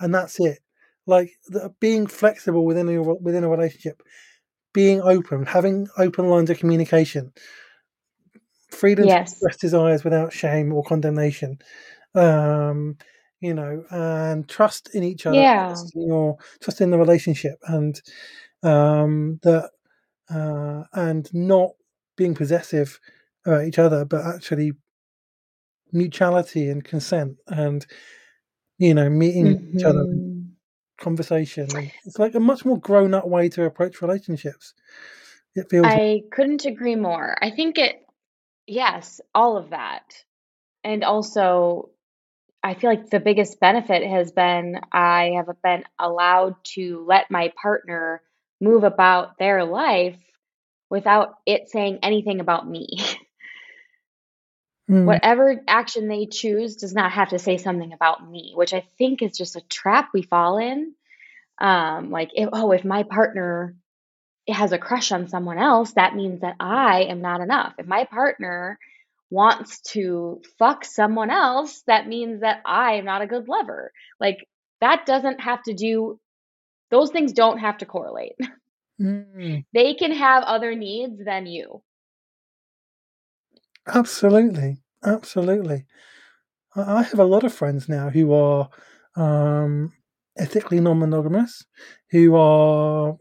and 0.00 0.14
that's 0.14 0.40
it. 0.40 0.60
Like 1.06 1.30
the, 1.48 1.72
being 1.80 2.06
flexible 2.06 2.64
within 2.64 2.88
a 2.88 3.02
within 3.02 3.44
a 3.44 3.48
relationship, 3.48 4.02
being 4.72 5.00
open, 5.02 5.44
having 5.44 5.88
open 5.98 6.28
lines 6.28 6.50
of 6.50 6.58
communication, 6.58 7.32
freedom 8.70 9.06
yes. 9.06 9.16
to 9.16 9.34
express 9.34 9.56
desires 9.56 10.04
without 10.04 10.32
shame 10.32 10.72
or 10.72 10.82
condemnation. 10.84 11.58
Um, 12.14 12.96
you 13.40 13.54
know, 13.54 13.84
and 13.90 14.48
trust 14.48 14.94
in 14.94 15.02
each 15.02 15.26
other, 15.26 15.36
yeah. 15.36 15.68
trust 15.68 15.94
in, 15.94 16.06
your, 16.06 16.36
trust 16.60 16.80
in 16.80 16.90
the 16.90 16.98
relationship, 16.98 17.58
and 17.64 18.00
um, 18.62 19.38
that 19.42 19.70
uh, 20.30 20.84
and 20.92 21.32
not 21.32 21.70
being 22.16 22.34
possessive 22.34 22.98
about 23.44 23.64
each 23.64 23.78
other, 23.78 24.04
but 24.04 24.24
actually 24.24 24.72
mutuality 25.92 26.68
and 26.68 26.84
consent, 26.84 27.36
and 27.46 27.86
you 28.78 28.94
know, 28.94 29.08
meeting 29.08 29.46
mm-hmm. 29.46 29.78
each 29.78 29.84
other, 29.84 30.04
mm-hmm. 30.04 30.40
conversation. 30.98 31.68
It's 32.04 32.18
like 32.18 32.34
a 32.34 32.40
much 32.40 32.64
more 32.64 32.78
grown 32.78 33.14
up 33.14 33.26
way 33.26 33.48
to 33.50 33.64
approach 33.64 34.02
relationships. 34.02 34.74
It 35.54 35.70
feels. 35.70 35.86
I 35.86 36.22
couldn't 36.32 36.66
agree 36.66 36.96
more. 36.96 37.36
I 37.40 37.50
think 37.50 37.78
it 37.78 38.02
Yes, 38.66 39.20
all 39.34 39.56
of 39.56 39.70
that. 39.70 40.24
And 40.82 41.04
also, 41.04 41.90
I 42.66 42.74
feel 42.74 42.90
like 42.90 43.10
the 43.10 43.20
biggest 43.20 43.60
benefit 43.60 44.02
has 44.02 44.32
been 44.32 44.80
I 44.90 45.34
have 45.36 45.46
been 45.62 45.84
allowed 46.00 46.56
to 46.74 47.04
let 47.06 47.30
my 47.30 47.52
partner 47.62 48.20
move 48.60 48.82
about 48.82 49.38
their 49.38 49.64
life 49.64 50.18
without 50.90 51.36
it 51.46 51.68
saying 51.68 52.00
anything 52.02 52.40
about 52.40 52.68
me. 52.68 52.88
Mm. 54.88 55.04
Whatever 55.04 55.60
action 55.66 56.06
they 56.06 56.26
choose 56.26 56.76
does 56.76 56.94
not 56.94 57.10
have 57.10 57.30
to 57.30 57.40
say 57.40 57.56
something 57.56 57.92
about 57.92 58.24
me, 58.24 58.52
which 58.54 58.72
I 58.72 58.84
think 58.98 59.20
is 59.20 59.36
just 59.36 59.56
a 59.56 59.60
trap 59.60 60.10
we 60.14 60.22
fall 60.22 60.58
in. 60.58 60.94
Um, 61.60 62.12
like, 62.12 62.30
if, 62.34 62.48
oh, 62.52 62.70
if 62.70 62.84
my 62.84 63.02
partner 63.02 63.74
has 64.48 64.70
a 64.70 64.78
crush 64.78 65.10
on 65.10 65.26
someone 65.26 65.58
else, 65.58 65.92
that 65.94 66.14
means 66.14 66.42
that 66.42 66.54
I 66.60 67.02
am 67.02 67.20
not 67.20 67.40
enough. 67.40 67.74
If 67.78 67.86
my 67.86 68.04
partner 68.04 68.78
wants 69.30 69.80
to 69.92 70.40
fuck 70.58 70.84
someone 70.84 71.30
else, 71.30 71.82
that 71.86 72.06
means 72.06 72.40
that 72.40 72.60
I 72.64 72.94
am 72.94 73.04
not 73.04 73.22
a 73.22 73.26
good 73.26 73.48
lover. 73.48 73.92
Like 74.20 74.46
that 74.80 75.06
doesn't 75.06 75.40
have 75.40 75.62
to 75.64 75.74
do, 75.74 76.20
those 76.90 77.10
things 77.10 77.32
don't 77.32 77.58
have 77.58 77.78
to 77.78 77.86
correlate. 77.86 78.32
Mm. 78.98 79.66
They 79.74 79.92
can 79.92 80.12
have 80.12 80.42
other 80.44 80.74
needs 80.74 81.22
than 81.22 81.44
you. 81.44 81.82
Absolutely. 83.86 84.78
Absolutely. 85.04 85.84
I 86.74 87.02
have 87.02 87.18
a 87.18 87.24
lot 87.24 87.44
of 87.44 87.52
friends 87.52 87.88
now 87.88 88.08
who 88.08 88.32
are 88.32 88.68
um, 89.14 89.92
ethically 90.36 90.80
non 90.80 90.98
monogamous, 90.98 91.64
who 92.10 92.36
are 92.36 93.16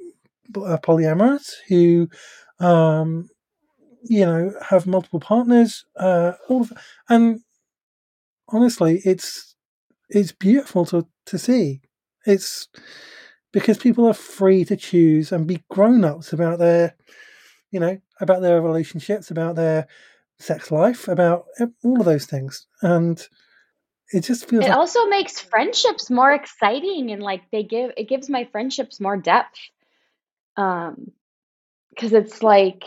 polyamorous 0.53 1.51
who, 1.67 2.07
um, 2.59 3.29
you 4.07 4.25
know, 4.25 4.53
have 4.69 4.87
multiple 4.87 5.19
partners. 5.19 5.85
Uh, 5.95 6.33
all 6.49 6.61
of, 6.61 6.73
and 7.09 7.41
honestly, 8.49 9.01
it's 9.05 9.55
it's 10.09 10.31
beautiful 10.31 10.85
to 10.85 11.07
to 11.27 11.37
see. 11.37 11.81
It's 12.25 12.67
because 13.51 13.77
people 13.77 14.07
are 14.07 14.13
free 14.13 14.65
to 14.65 14.75
choose 14.75 15.31
and 15.31 15.47
be 15.47 15.63
grown 15.69 16.03
ups 16.03 16.33
about 16.33 16.59
their, 16.59 16.95
you 17.71 17.79
know, 17.79 17.99
about 18.19 18.41
their 18.41 18.61
relationships, 18.61 19.31
about 19.31 19.55
their 19.55 19.87
sex 20.39 20.71
life, 20.71 21.07
about 21.07 21.45
all 21.83 21.99
of 21.99 22.05
those 22.05 22.25
things, 22.25 22.67
and 22.81 23.27
it 24.11 24.21
just 24.21 24.47
feels. 24.49 24.65
It 24.65 24.69
like- 24.69 24.77
also 24.77 25.05
makes 25.07 25.39
friendships 25.39 26.09
more 26.09 26.31
exciting, 26.31 27.11
and 27.11 27.21
like 27.21 27.49
they 27.51 27.63
give 27.63 27.91
it 27.97 28.09
gives 28.09 28.29
my 28.29 28.45
friendships 28.51 28.99
more 28.99 29.17
depth. 29.17 29.59
Um, 30.57 31.11
because 31.89 32.13
it's 32.13 32.43
like 32.43 32.83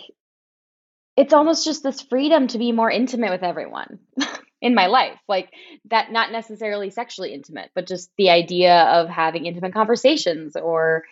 it's 1.19 1.33
almost 1.33 1.65
just 1.65 1.83
this 1.83 2.01
freedom 2.01 2.47
to 2.47 2.59
be 2.59 2.71
more 2.71 2.89
intimate 2.89 3.33
with 3.33 3.43
everyone 3.43 3.99
in 4.63 4.73
my 4.77 4.87
life. 4.87 5.19
Like 5.29 5.51
that 5.91 6.13
not 6.13 6.31
necessarily 6.31 6.91
sexually 6.91 7.35
intimate, 7.35 7.71
but 7.75 7.89
just 7.89 8.13
the 8.17 8.31
idea 8.31 8.83
of 8.85 9.09
having 9.09 9.45
intimate 9.45 9.75
conversations 9.75 10.55
or 10.55 11.03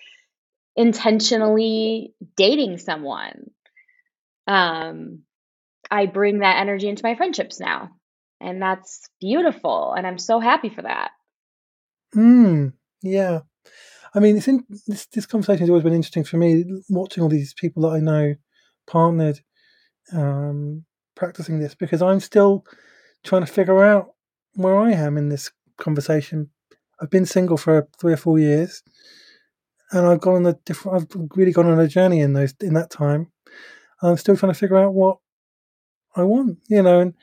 intentionally 0.77 2.15
dating 2.37 2.79
someone. 2.79 3.51
Um 4.47 5.23
I 5.91 6.07
bring 6.07 6.39
that 6.39 6.61
energy 6.61 6.89
into 6.89 7.05
my 7.05 7.17
friendships 7.17 7.59
now. 7.59 7.91
And 8.41 8.63
that's 8.63 9.09
beautiful 9.21 9.93
and 9.93 10.07
I'm 10.07 10.19
so 10.19 10.39
happy 10.39 10.69
for 10.69 10.83
that. 10.83 11.11
Mm, 12.15 12.75
yeah. 13.03 13.41
I 14.15 14.21
mean, 14.21 14.37
it's 14.37 14.47
in, 14.47 14.65
this 14.87 15.07
this 15.07 15.27
conversation 15.27 15.63
has 15.63 15.69
always 15.69 15.83
been 15.83 15.95
interesting 15.95 16.23
for 16.23 16.37
me. 16.37 16.65
Watching 16.89 17.25
all 17.25 17.29
these 17.29 17.55
people 17.55 17.83
that 17.83 17.97
I 17.97 17.99
know 17.99 18.37
partnered, 18.87 19.41
um, 20.13 20.85
practicing 21.15 21.59
this 21.59 21.75
because 21.75 22.03
I'm 22.03 22.21
still 22.21 22.65
trying 23.25 23.45
to 23.45 23.53
figure 23.53 23.83
out 23.83 24.15
where 24.55 24.79
I 24.79 24.93
am 24.93 25.17
in 25.17 25.29
this 25.29 25.51
conversation. 25.77 26.51
I've 27.01 27.11
been 27.11 27.27
single 27.27 27.57
for 27.57 27.89
three 27.99 28.13
or 28.13 28.17
four 28.17 28.39
years, 28.39 28.83
and 29.93 30.07
I've 30.07 30.21
gone 30.21 30.37
on 30.37 30.47
a 30.47 30.55
different. 30.65 31.03
I've 31.03 31.29
really 31.37 31.53
gone 31.53 31.67
on 31.67 31.79
a 31.79 31.89
journey 31.89 32.21
in 32.21 32.33
those 32.33 32.55
in 32.61 32.75
that 32.75 32.91
time. 32.91 33.33
I'm 34.03 34.17
still 34.17 34.37
trying 34.37 34.53
to 34.53 34.59
figure 34.59 34.79
out 34.79 34.95
what 34.95 35.19
I 36.15 36.23
want, 36.23 36.59
you 36.69 36.83
know. 36.83 37.01
And 37.01 37.15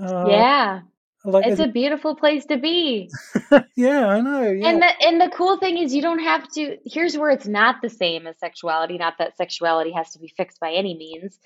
uh, 0.00 0.26
yeah, 0.28 0.80
like 1.24 1.46
it's 1.46 1.60
a 1.60 1.68
beautiful 1.68 2.14
place 2.16 2.44
to 2.46 2.58
be. 2.58 3.10
yeah, 3.76 4.06
I 4.06 4.20
know. 4.20 4.50
Yeah. 4.50 4.68
And 4.68 4.82
the 4.82 5.06
and 5.06 5.20
the 5.20 5.30
cool 5.34 5.56
thing 5.58 5.78
is 5.78 5.94
you 5.94 6.02
don't 6.02 6.18
have 6.18 6.46
to 6.52 6.76
here's 6.84 7.16
where 7.16 7.30
it's 7.30 7.46
not 7.46 7.76
the 7.82 7.88
same 7.88 8.26
as 8.26 8.38
sexuality, 8.38 8.98
not 8.98 9.14
that 9.18 9.36
sexuality 9.36 9.92
has 9.92 10.10
to 10.10 10.18
be 10.18 10.28
fixed 10.28 10.60
by 10.60 10.72
any 10.72 10.96
means, 10.96 11.38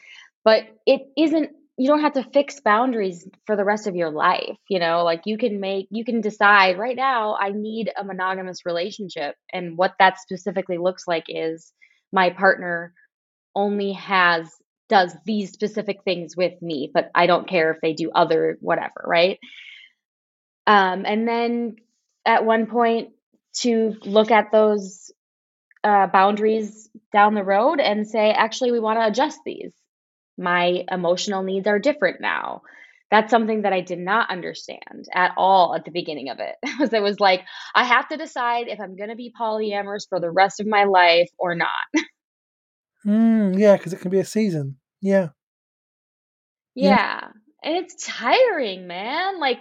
but 0.44 0.64
it 0.86 1.02
isn't 1.16 1.50
you 1.80 1.86
don't 1.86 2.00
have 2.00 2.14
to 2.14 2.24
fix 2.32 2.60
boundaries 2.60 3.28
for 3.46 3.54
the 3.54 3.64
rest 3.64 3.86
of 3.86 3.94
your 3.94 4.10
life, 4.10 4.56
you 4.68 4.80
know? 4.80 5.04
Like 5.04 5.22
you 5.26 5.38
can 5.38 5.60
make 5.60 5.86
you 5.90 6.04
can 6.04 6.20
decide 6.20 6.78
right 6.78 6.96
now 6.96 7.36
I 7.38 7.50
need 7.52 7.90
a 7.96 8.04
monogamous 8.04 8.66
relationship 8.66 9.36
and 9.52 9.78
what 9.78 9.94
that 9.98 10.18
specifically 10.20 10.78
looks 10.78 11.04
like 11.06 11.24
is 11.28 11.72
my 12.12 12.30
partner 12.30 12.94
only 13.54 13.92
has 13.92 14.50
does 14.88 15.14
these 15.26 15.52
specific 15.52 16.02
things 16.04 16.36
with 16.36 16.60
me, 16.62 16.90
but 16.92 17.10
I 17.14 17.26
don't 17.26 17.48
care 17.48 17.70
if 17.72 17.78
they 17.82 17.92
do 17.92 18.10
other 18.14 18.58
whatever, 18.60 19.04
right? 19.04 19.38
Um, 20.66 21.04
and 21.06 21.26
then 21.26 21.76
at 22.26 22.44
one 22.44 22.66
point 22.66 23.10
to 23.60 23.96
look 24.04 24.30
at 24.30 24.52
those 24.52 25.10
uh, 25.84 26.06
boundaries 26.08 26.90
down 27.12 27.34
the 27.34 27.44
road 27.44 27.80
and 27.80 28.06
say, 28.06 28.30
actually, 28.30 28.72
we 28.72 28.80
want 28.80 28.98
to 28.98 29.06
adjust 29.06 29.40
these. 29.44 29.72
My 30.38 30.84
emotional 30.90 31.42
needs 31.42 31.66
are 31.66 31.78
different 31.78 32.20
now. 32.20 32.62
That's 33.10 33.30
something 33.30 33.62
that 33.62 33.72
I 33.72 33.80
did 33.80 33.98
not 33.98 34.30
understand 34.30 35.06
at 35.14 35.32
all 35.36 35.74
at 35.74 35.84
the 35.84 35.90
beginning 35.90 36.28
of 36.28 36.38
it. 36.40 36.54
Because 36.62 36.92
it 36.92 37.02
was 37.02 37.18
like, 37.20 37.42
I 37.74 37.84
have 37.84 38.08
to 38.08 38.16
decide 38.16 38.68
if 38.68 38.80
I'm 38.80 38.96
going 38.96 39.08
to 39.08 39.16
be 39.16 39.32
polyamorous 39.38 40.08
for 40.08 40.20
the 40.20 40.30
rest 40.30 40.60
of 40.60 40.66
my 40.66 40.84
life 40.84 41.30
or 41.38 41.54
not. 41.54 41.68
Mm, 43.06 43.58
yeah, 43.58 43.76
because 43.76 43.92
it 43.92 44.00
can 44.00 44.10
be 44.10 44.18
a 44.18 44.24
season. 44.24 44.76
Yeah. 45.00 45.28
Yeah. 46.74 46.90
Yeah, 46.90 47.28
and 47.62 47.76
it's 47.76 48.06
tiring, 48.06 48.86
man, 48.86 49.40
like 49.40 49.58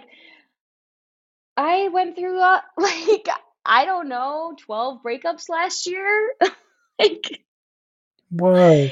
I 1.56 1.88
went 1.88 2.16
through, 2.16 2.40
uh, 2.40 2.60
like, 2.78 3.28
I 3.64 3.84
don't 3.84 4.08
know, 4.08 4.54
12 4.64 4.98
breakups 5.04 5.48
last 5.48 5.86
year. 5.86 6.34
Like 7.00 7.44
Whoa. 8.30 8.88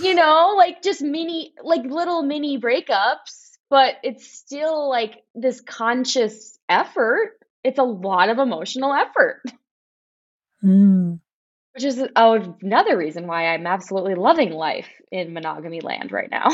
You 0.00 0.14
know, 0.14 0.54
like, 0.56 0.82
just 0.82 1.02
mini 1.02 1.54
like, 1.62 1.84
little 1.84 2.22
mini 2.22 2.58
breakups, 2.58 3.56
but 3.68 3.94
it's 4.02 4.32
still, 4.32 4.88
like, 4.88 5.22
this 5.34 5.60
conscious 5.60 6.58
effort. 6.68 7.38
It's 7.64 7.78
a 7.78 7.84
lot 7.84 8.28
of 8.28 8.38
emotional 8.38 8.92
effort. 8.94 9.42
Mm. 10.64 11.20
Which 11.74 11.84
is, 11.84 12.02
another 12.16 12.96
reason 12.96 13.26
why 13.26 13.46
I'm 13.48 13.66
absolutely 13.66 14.14
loving 14.14 14.50
life 14.52 14.88
in 15.12 15.32
monogamy 15.32 15.80
land 15.80 16.12
right 16.12 16.30
now. 16.30 16.48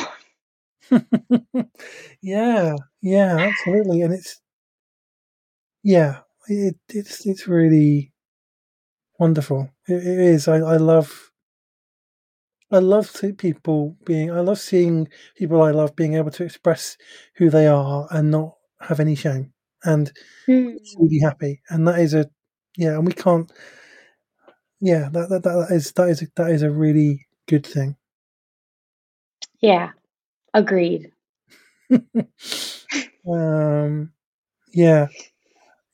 Yeah, 2.22 2.76
yeah, 3.02 3.36
absolutely, 3.38 4.02
and 4.02 4.12
it's 4.12 4.40
yeah, 5.82 6.20
it 6.48 6.76
it's 6.88 7.26
it's 7.26 7.46
really 7.46 8.12
wonderful. 9.18 9.70
It 9.86 9.94
it 10.04 10.18
is. 10.18 10.48
I 10.48 10.56
I 10.56 10.76
love 10.76 11.30
I 12.72 12.78
love 12.78 13.06
see 13.08 13.32
people 13.32 13.96
being 14.04 14.30
I 14.32 14.40
love 14.40 14.58
seeing 14.58 15.08
people 15.36 15.62
I 15.62 15.70
love 15.72 15.96
being 15.96 16.14
able 16.14 16.32
to 16.32 16.44
express 16.44 16.96
who 17.36 17.50
they 17.50 17.66
are 17.68 18.08
and 18.10 18.30
not 18.30 18.56
have 18.80 19.00
any 19.00 19.14
shame 19.14 19.52
and 19.84 20.12
Mm. 20.48 20.78
truly 20.94 21.20
happy, 21.20 21.62
and 21.70 21.86
that 21.88 21.98
is 22.00 22.14
a 22.14 22.30
yeah, 22.76 22.94
and 22.96 23.06
we 23.06 23.12
can't 23.12 23.50
yeah, 24.80 25.08
that 25.12 25.28
that 25.30 25.42
that 25.44 25.68
is 25.72 25.92
that 25.92 26.08
is 26.10 26.22
a 26.22 26.26
that 26.36 26.50
is 26.50 26.62
a 26.62 26.70
really 26.70 27.26
good 27.48 27.66
thing. 27.66 27.96
Yeah, 29.60 29.90
agreed. 30.54 31.12
Um, 33.28 34.12
yeah, 34.74 35.08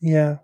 yeah, 0.01 0.39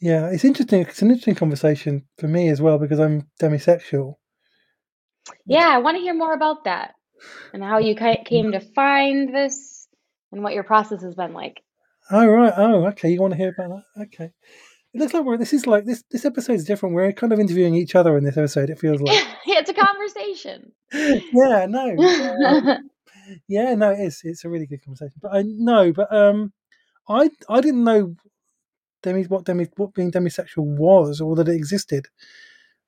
yeah. 0.00 0.28
It's 0.30 0.44
interesting. 0.44 0.82
It's 0.82 1.02
an 1.02 1.10
interesting 1.10 1.34
conversation 1.36 2.06
for 2.18 2.28
me 2.28 2.48
as 2.50 2.60
well 2.62 2.78
because 2.78 3.00
I'm 3.00 3.28
demisexual. 3.42 4.16
Yeah, 5.46 5.68
I 5.68 5.78
wanna 5.78 6.00
hear 6.00 6.14
more 6.14 6.32
about 6.32 6.64
that 6.64 6.94
and 7.52 7.62
how 7.62 7.78
you 7.78 7.94
came 7.94 8.52
to 8.52 8.60
find 8.60 9.34
this 9.34 9.88
and 10.32 10.42
what 10.42 10.54
your 10.54 10.64
process 10.64 11.02
has 11.02 11.14
been 11.14 11.32
like. 11.32 11.62
Oh 12.10 12.26
right. 12.26 12.52
Oh, 12.56 12.86
okay. 12.88 13.10
You 13.10 13.20
want 13.20 13.32
to 13.34 13.36
hear 13.36 13.54
about 13.56 13.82
that? 13.96 14.02
Okay. 14.06 14.32
It 14.92 14.98
looks 14.98 15.14
like 15.14 15.24
we're. 15.24 15.38
This 15.38 15.52
is 15.52 15.66
like 15.66 15.84
this. 15.84 16.02
This 16.10 16.24
episode 16.24 16.54
is 16.54 16.64
different. 16.64 16.94
We're 16.94 17.12
kind 17.12 17.32
of 17.32 17.38
interviewing 17.38 17.74
each 17.74 17.94
other 17.94 18.16
in 18.18 18.24
this 18.24 18.36
episode. 18.36 18.70
It 18.70 18.78
feels 18.78 19.00
like. 19.00 19.26
It's 19.46 19.70
a 19.70 19.74
conversation. 19.74 20.72
yeah. 20.92 21.66
No. 21.68 21.96
uh, 21.96 22.78
yeah. 23.48 23.74
No. 23.74 23.90
It 23.90 24.00
is. 24.00 24.20
It's 24.24 24.44
a 24.44 24.48
really 24.48 24.66
good 24.66 24.84
conversation. 24.84 25.18
But 25.22 25.34
I 25.34 25.42
know. 25.44 25.92
But 25.92 26.12
um, 26.12 26.52
I 27.08 27.30
I 27.48 27.60
didn't 27.60 27.84
know 27.84 28.16
demi 29.02 29.24
what 29.24 29.44
demi 29.44 29.68
what 29.76 29.94
being 29.94 30.10
demisexual 30.10 30.64
was 30.64 31.20
or 31.20 31.36
that 31.36 31.48
it 31.48 31.54
existed 31.54 32.08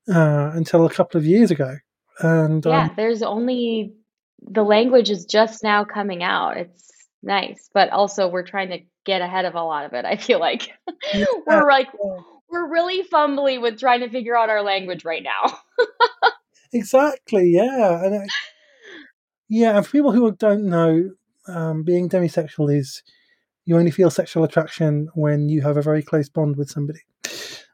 uh, 0.09 0.50
until 0.55 0.85
a 0.85 0.90
couple 0.90 1.18
of 1.18 1.26
years 1.26 1.50
ago. 1.52 1.76
And 2.22 2.66
um, 2.66 2.72
Yeah, 2.72 2.88
there's 2.96 3.22
only 3.22 3.94
the 4.42 4.62
language 4.62 5.11
is 5.11 5.24
just 5.24 5.62
now 5.62 5.85
coming 5.85 6.22
out. 6.22 6.56
It's 6.56 6.90
nice, 7.22 7.68
but 7.72 7.90
also 7.90 8.28
we're 8.28 8.46
trying 8.46 8.70
to 8.70 8.80
get 9.04 9.22
ahead 9.22 9.44
of 9.44 9.54
a 9.54 9.62
lot 9.62 9.85
of 9.85 9.92
it, 9.92 10.04
I 10.04 10.16
feel 10.16 10.40
like. 10.40 10.70
yeah, 11.12 11.24
We're 11.46 11.68
like 11.68 11.88
we're 12.48 12.68
really 12.68 13.02
fumbly 13.02 13.61
with 13.61 13.80
trying 13.80 14.00
to 14.00 14.11
figure 14.11 14.37
out 14.37 14.50
our 14.50 14.62
language 14.62 15.04
right 15.04 15.22
now. 15.22 15.58
exactly. 16.72 17.50
Yeah. 17.50 18.04
And 18.04 18.14
I, 18.14 18.26
yeah. 19.48 19.76
And 19.76 19.87
for 19.87 19.92
people 19.92 20.12
who 20.12 20.30
don't 20.32 20.64
know, 20.64 21.11
um, 21.48 21.82
being 21.82 22.08
demisexual 22.08 22.76
is 22.76 23.02
you 23.64 23.76
only 23.76 23.90
feel 23.90 24.11
sexual 24.11 24.44
attraction 24.44 25.08
when 25.14 25.48
you 25.48 25.62
have 25.62 25.76
a 25.76 25.82
very 25.82 26.02
close 26.02 26.28
bond 26.28 26.56
with 26.56 26.70
somebody. 26.70 27.00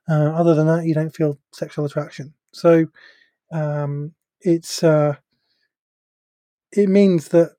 Uh, 0.09 0.31
other 0.33 0.55
than 0.55 0.67
that, 0.67 0.85
you 0.85 0.95
don't 0.95 1.15
feel 1.15 1.39
sexual 1.53 1.85
attraction. 1.85 2.33
So 2.53 2.87
um, 3.53 4.15
it's 4.43 4.83
uh, 4.83 5.17
it 6.73 6.89
means 6.89 7.29
that 7.29 7.53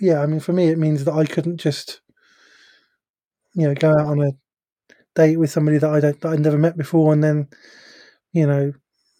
yeah. 0.00 0.20
I 0.20 0.26
mean, 0.26 0.40
for 0.40 0.52
me, 0.52 0.68
it 0.68 0.78
means 0.78 1.04
that 1.04 1.14
I 1.14 1.24
couldn't 1.24 1.58
just 1.58 2.00
you 3.54 3.66
know 3.68 3.74
go 3.74 3.90
out 3.90 4.06
on 4.06 4.20
a 4.22 4.30
date 5.16 5.36
with 5.38 5.50
somebody 5.50 5.78
that 5.78 5.90
I 5.90 6.00
don't 6.00 6.20
that 6.20 6.32
I'd 6.32 6.40
never 6.40 6.58
met 6.58 6.76
before 6.76 7.12
and 7.12 7.22
then 7.24 7.48
you 8.32 8.46
know 8.46 8.72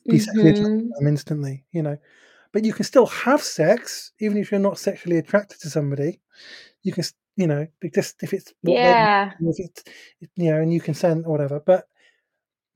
be 0.09 0.19
sexually 0.19 0.51
attracted 0.53 0.81
to 0.89 0.89
Mhm. 0.89 0.91
them 1.01 1.09
instantly. 1.09 1.65
You 1.73 1.83
know, 1.83 1.99
but 2.53 2.65
you 2.65 2.73
can 2.73 2.85
still 2.85 3.07
have 3.07 3.43
sex 3.43 4.13
even 4.21 4.39
if 4.39 4.51
you're 4.51 4.61
not 4.61 4.79
sexually 4.79 5.19
attracted 5.19 5.61
to 5.63 5.71
somebody. 5.71 6.21
You 6.85 6.93
can, 6.93 7.05
you 7.37 7.47
know, 7.47 7.67
just 7.95 8.23
if 8.23 8.33
it's 8.35 8.53
Yeah. 8.63 9.07
if 9.41 9.57
it's 9.59 9.85
you 10.37 10.51
know, 10.51 10.61
and 10.61 10.73
you 10.73 10.81
consent 10.81 11.27
or 11.27 11.33
whatever. 11.33 11.61
But 11.61 11.89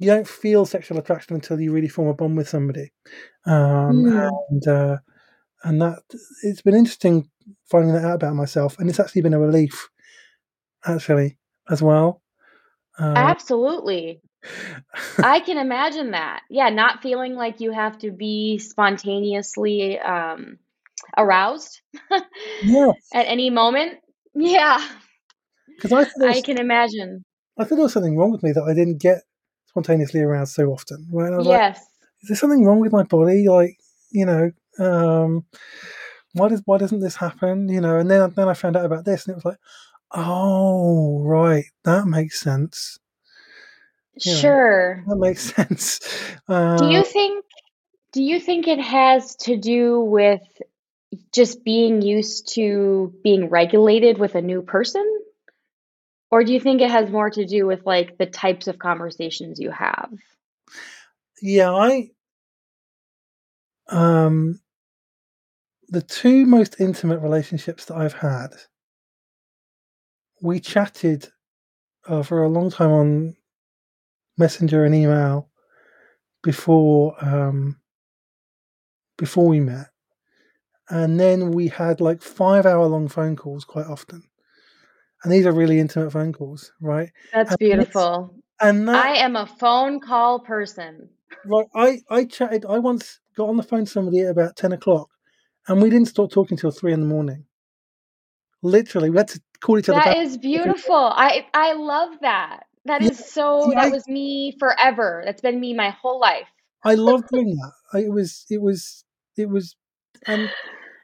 you 0.03 0.11
don't 0.11 0.27
feel 0.27 0.67
sexual 0.67 0.99
attraction 0.99 1.35
until 1.35 1.61
you 1.61 1.73
really 1.73 1.89
form 1.89 2.09
a 2.09 2.15
bond 2.15 2.37
with 2.37 2.49
somebody. 2.49 2.93
Um, 3.47 4.05
Mm. 4.05 4.31
and 4.51 4.67
uh, 4.69 4.97
and 5.65 5.81
that 5.81 6.03
it's 6.43 6.63
been 6.63 6.75
interesting 6.75 7.31
finding 7.71 7.93
that 7.95 8.05
out 8.05 8.17
about 8.17 8.35
myself, 8.35 8.79
and 8.79 8.89
it's 8.89 9.01
actually 9.01 9.23
been 9.23 9.35
a 9.35 9.41
relief, 9.41 9.89
actually, 10.85 11.39
as 11.71 11.83
well. 11.83 12.23
Uh, 12.99 13.15
Absolutely. 13.17 14.21
I 15.23 15.41
can 15.41 15.59
imagine 15.59 16.13
that. 16.13 16.43
Yeah, 16.51 16.69
not 16.71 17.03
feeling 17.03 17.35
like 17.35 17.61
you 17.61 17.73
have 17.73 17.99
to 17.99 18.11
be 18.11 18.59
spontaneously 18.59 19.99
um 19.99 20.59
aroused 21.17 21.81
yeah, 22.65 22.93
at 23.15 23.27
any 23.27 23.51
moment. 23.51 23.99
Yeah, 24.35 24.85
because 25.77 25.93
I 25.93 26.29
I 26.29 26.41
can 26.41 26.59
imagine. 26.59 27.25
I 27.59 27.65
thought 27.65 27.77
there 27.77 27.85
was 27.85 27.93
something 27.93 28.17
wrong 28.17 28.33
with 28.33 28.43
me 28.43 28.53
that 28.53 28.65
I 28.65 28.75
didn't 28.75 29.01
get 29.01 29.23
spontaneously 29.73 30.21
aroused 30.23 30.55
so 30.55 30.71
often. 30.73 31.09
Right? 31.13 31.31
Was 31.33 31.47
like, 31.49 31.65
Yes. 31.65 31.81
is 32.23 32.29
there 32.31 32.37
something 32.37 32.65
wrong 32.65 32.81
with 32.81 32.93
my 32.93 33.05
body? 33.05 33.49
Like, 33.49 33.79
you 34.11 34.27
know, 34.27 34.53
um, 34.79 35.45
why 36.35 36.49
does 36.49 36.63
why 36.67 36.79
doesn't 36.79 37.01
this 37.01 37.17
happen? 37.17 37.69
You 37.69 37.81
know, 37.81 37.99
and 37.99 38.11
then 38.11 38.33
then 38.37 38.49
I 38.49 38.55
found 38.55 38.77
out 38.77 38.87
about 38.87 39.05
this, 39.05 39.27
and 39.27 39.33
it 39.33 39.37
was 39.37 39.45
like, 39.45 39.59
oh, 40.13 41.21
right, 41.23 41.65
that 41.85 42.07
makes 42.07 42.41
sense. 42.41 42.99
You 44.25 44.35
know, 44.35 44.61
Sure. 44.61 45.05
that 45.07 45.17
makes 45.17 45.43
sense. 45.55 46.01
Do 46.77 46.87
Uh, 46.87 46.93
you 46.93 47.05
think 47.05 47.45
do 48.13 48.23
you 48.23 48.41
think 48.41 48.69
it 48.69 48.81
has 48.81 49.37
to 49.37 49.57
do 49.57 50.01
with 50.01 50.43
just 51.33 51.65
being 51.65 52.03
used 52.03 52.55
to 52.55 53.13
being 53.23 53.49
regulated 53.49 54.19
with 54.19 54.35
a 54.35 54.43
new 54.43 54.63
person? 54.63 55.05
Or 56.33 56.43
do 56.43 56.53
you 56.55 56.61
think 56.61 56.81
it 56.81 56.91
has 56.91 57.11
more 57.11 57.29
to 57.29 57.45
do 57.45 57.67
with 57.67 57.85
like 57.85 58.17
the 58.17 58.27
types 58.27 58.67
of 58.67 58.79
conversations 58.79 59.61
you 59.61 59.71
have? 59.71 60.11
yeah, 61.43 61.71
I 61.71 62.11
um, 63.89 64.61
the 65.89 66.01
two 66.01 66.47
most 66.47 66.77
intimate 66.81 67.21
relationships 67.21 67.85
that 67.85 67.97
I've 67.97 68.15
had, 68.15 68.49
we 70.41 70.59
chatted 70.61 71.29
uh, 72.09 72.23
for 72.23 72.43
a 72.43 72.49
long 72.49 72.71
time 72.71 72.91
on 72.91 73.37
Messenger 74.39 74.85
and 74.87 74.95
email 74.95 75.51
before 76.43 77.15
um, 77.23 77.79
before 79.19 79.49
we 79.49 79.61
met, 79.61 79.89
and 80.89 81.21
then 81.21 81.51
we 81.51 81.69
had 81.69 82.01
like 82.01 82.23
five 82.23 82.65
hour 82.65 82.87
long 82.87 83.09
phone 83.09 83.37
calls 83.37 83.65
quite 83.65 83.87
often, 83.87 84.23
and 85.23 85.33
these 85.33 85.47
are 85.47 85.53
really 85.53 85.79
intimate 85.79 86.11
phone 86.13 86.33
calls, 86.33 86.73
right? 86.81 87.11
That's 87.33 87.51
And 87.51 87.59
beautiful. 87.59 88.35
and 88.61 88.89
that 88.89 89.05
I 89.05 89.17
am 89.17 89.37
a 89.37 89.47
phone 89.47 90.01
call 90.01 90.41
person. 90.41 91.09
like 91.45 91.67
I 91.75 92.01
I 92.11 92.25
chatted. 92.25 92.65
I 92.69 92.79
once 92.79 93.21
got 93.37 93.49
on 93.49 93.57
the 93.57 93.63
phone 93.63 93.85
to 93.85 93.91
somebody 93.91 94.21
at 94.21 94.31
about 94.31 94.57
ten 94.57 94.73
o'clock, 94.73 95.09
and 95.69 95.83
we 95.83 95.91
didn't 95.91 96.09
start 96.09 96.31
talking 96.31 96.57
till 96.57 96.71
three 96.71 96.93
in 96.93 97.01
the 97.01 97.07
morning. 97.07 97.45
Literally, 98.63 99.11
we 99.11 99.17
had 99.17 99.29
to 99.29 99.41
call 99.61 99.79
each 99.79 99.89
other 99.89 100.01
That 100.01 100.17
back. 100.17 100.25
is 100.25 100.39
beautiful. 100.39 100.95
I 100.95 101.47
I 101.55 101.73
love 101.73 102.13
that. 102.21 102.65
That 102.85 103.03
Yeah, 103.03 103.11
is 103.11 103.19
so 103.33 103.63
see, 103.69 103.75
that 103.75 103.87
I 103.87 103.89
was 103.91 104.09
me 104.09 104.57
forever. 104.59 105.23
That's 105.25 105.41
been 105.41 105.61
me 105.61 105.73
my 105.75 105.91
whole 105.91 106.21
life. 106.21 106.49
I 106.85 106.95
love 106.95 107.23
doing 107.29 107.55
that. 107.57 107.73
I, 107.93 107.99
it 108.01 108.13
was 108.13 108.45
it 108.51 108.61
was 108.61 109.05
it 109.37 109.49
was, 109.49 109.77
and 110.27 110.49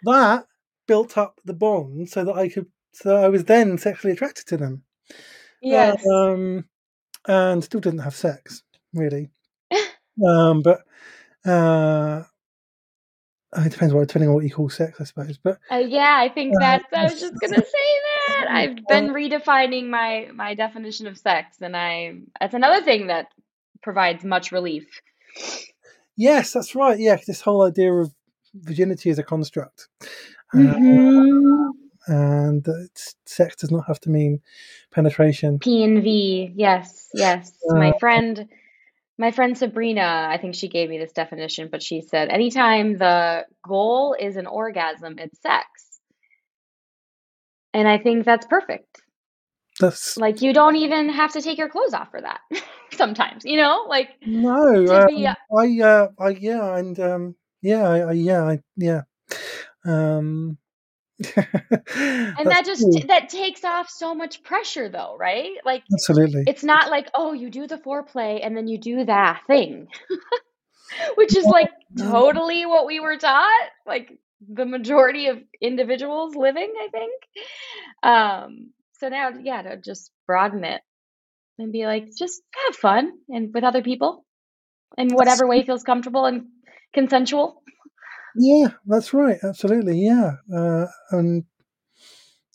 that 0.02 0.46
built 0.86 1.16
up 1.16 1.40
the 1.44 1.54
bond 1.54 2.08
so 2.08 2.24
that 2.24 2.34
I 2.34 2.48
could. 2.48 2.66
So 3.02 3.16
I 3.16 3.28
was 3.28 3.44
then 3.44 3.78
sexually 3.78 4.12
attracted 4.12 4.46
to 4.46 4.56
them. 4.56 4.82
Yes. 5.62 6.04
Um, 6.06 6.64
and 7.26 7.62
still 7.62 7.80
didn't 7.80 8.00
have 8.00 8.14
sex 8.14 8.62
really. 8.94 9.30
Um, 10.26 10.62
but 10.62 10.80
uh, 11.48 12.24
it 13.56 13.70
depends 13.70 13.94
what 13.94 14.08
depending 14.08 14.28
on 14.28 14.34
what 14.34 14.42
you 14.42 14.50
call 14.50 14.68
sex, 14.68 15.00
I 15.00 15.04
suppose. 15.04 15.38
But 15.38 15.60
Uh, 15.70 15.76
yeah, 15.76 16.16
I 16.18 16.28
think 16.28 16.56
uh, 16.56 16.58
that's 16.58 16.84
I 16.92 17.04
was 17.04 17.20
just 17.20 17.34
gonna 17.40 17.54
say 17.62 17.62
that. 18.26 18.46
I've 18.50 18.86
been 18.88 19.10
redefining 19.10 19.88
my 19.90 20.28
my 20.34 20.54
definition 20.54 21.06
of 21.06 21.16
sex, 21.16 21.58
and 21.60 21.76
I 21.76 22.18
that's 22.40 22.54
another 22.54 22.82
thing 22.84 23.06
that 23.06 23.28
provides 23.80 24.24
much 24.24 24.50
relief. 24.50 24.88
Yes, 26.16 26.52
that's 26.52 26.74
right. 26.74 26.98
Yeah, 26.98 27.16
this 27.24 27.40
whole 27.40 27.62
idea 27.62 27.92
of 27.92 28.12
virginity 28.54 29.10
as 29.10 29.20
a 29.20 29.22
construct. 29.22 29.86
Mhm. 30.52 31.68
Uh, 32.08 32.14
and 32.14 32.66
sex 33.26 33.56
does 33.56 33.70
not 33.70 33.86
have 33.86 34.00
to 34.00 34.10
mean 34.10 34.40
penetration. 34.90 35.58
P 35.58 35.84
and 35.84 36.02
V. 36.02 36.52
Yes, 36.54 37.08
yes. 37.14 37.52
My 37.66 37.90
Uh, 37.90 37.98
friend 37.98 38.48
my 39.18 39.32
friend 39.32 39.58
Sabrina, 39.58 40.28
I 40.30 40.38
think 40.38 40.54
she 40.54 40.68
gave 40.68 40.88
me 40.88 40.96
this 40.98 41.12
definition, 41.12 41.68
but 41.70 41.82
she 41.82 42.00
said 42.00 42.28
anytime 42.28 42.98
the 42.98 43.46
goal 43.66 44.16
is 44.18 44.36
an 44.36 44.46
orgasm, 44.46 45.18
it's 45.18 45.40
sex. 45.42 46.00
And 47.74 47.88
I 47.88 47.98
think 47.98 48.24
that's 48.24 48.46
perfect. 48.46 49.02
that's 49.80 50.16
Like 50.16 50.40
you 50.40 50.52
don't 50.52 50.76
even 50.76 51.08
have 51.08 51.32
to 51.32 51.42
take 51.42 51.58
your 51.58 51.68
clothes 51.68 51.94
off 51.94 52.12
for 52.12 52.20
that. 52.20 52.40
Sometimes, 52.92 53.44
you 53.44 53.56
know? 53.56 53.86
Like 53.88 54.10
no. 54.24 54.86
to 54.86 55.06
be 55.08 55.26
Um, 55.26 55.36
I, 55.56 55.80
uh, 55.82 56.08
I, 56.18 56.28
yeah, 56.30 56.76
and 56.76 56.98
um, 57.00 57.36
yeah, 57.60 57.88
I, 57.88 57.98
I, 57.98 58.12
yeah, 58.12 58.42
I, 58.44 58.58
yeah. 58.76 59.02
Um, 59.84 60.58
and 61.36 62.46
that 62.48 62.62
just 62.64 62.82
cool. 62.82 63.00
that 63.08 63.28
takes 63.28 63.64
off 63.64 63.90
so 63.90 64.14
much 64.14 64.42
pressure 64.44 64.88
though, 64.88 65.16
right? 65.18 65.56
Like 65.64 65.82
Absolutely. 65.92 66.44
it's 66.46 66.62
not 66.62 66.90
like, 66.90 67.10
oh, 67.14 67.32
you 67.32 67.50
do 67.50 67.66
the 67.66 67.76
foreplay 67.76 68.40
and 68.44 68.56
then 68.56 68.68
you 68.68 68.78
do 68.78 69.04
that 69.04 69.42
thing. 69.46 69.88
Which 71.16 71.36
is 71.36 71.44
like 71.44 71.70
totally 71.98 72.66
what 72.66 72.86
we 72.86 73.00
were 73.00 73.16
taught, 73.16 73.68
like 73.86 74.12
the 74.48 74.64
majority 74.64 75.26
of 75.26 75.38
individuals 75.60 76.36
living, 76.36 76.72
I 76.80 76.88
think. 76.88 77.22
Um, 78.02 78.70
so 79.00 79.08
now, 79.08 79.30
yeah, 79.42 79.62
to 79.62 79.76
just 79.76 80.12
broaden 80.26 80.64
it 80.64 80.80
and 81.58 81.72
be 81.72 81.84
like, 81.84 82.08
just 82.16 82.42
have 82.66 82.76
fun 82.76 83.12
and 83.28 83.52
with 83.52 83.64
other 83.64 83.82
people 83.82 84.24
in 84.96 85.08
whatever 85.08 85.46
way 85.46 85.64
feels 85.64 85.82
comfortable 85.82 86.24
and 86.24 86.46
consensual. 86.94 87.62
Yeah, 88.38 88.68
that's 88.86 89.12
right. 89.12 89.38
Absolutely. 89.42 89.98
Yeah. 90.00 90.36
Uh, 90.54 90.86
and 91.10 91.44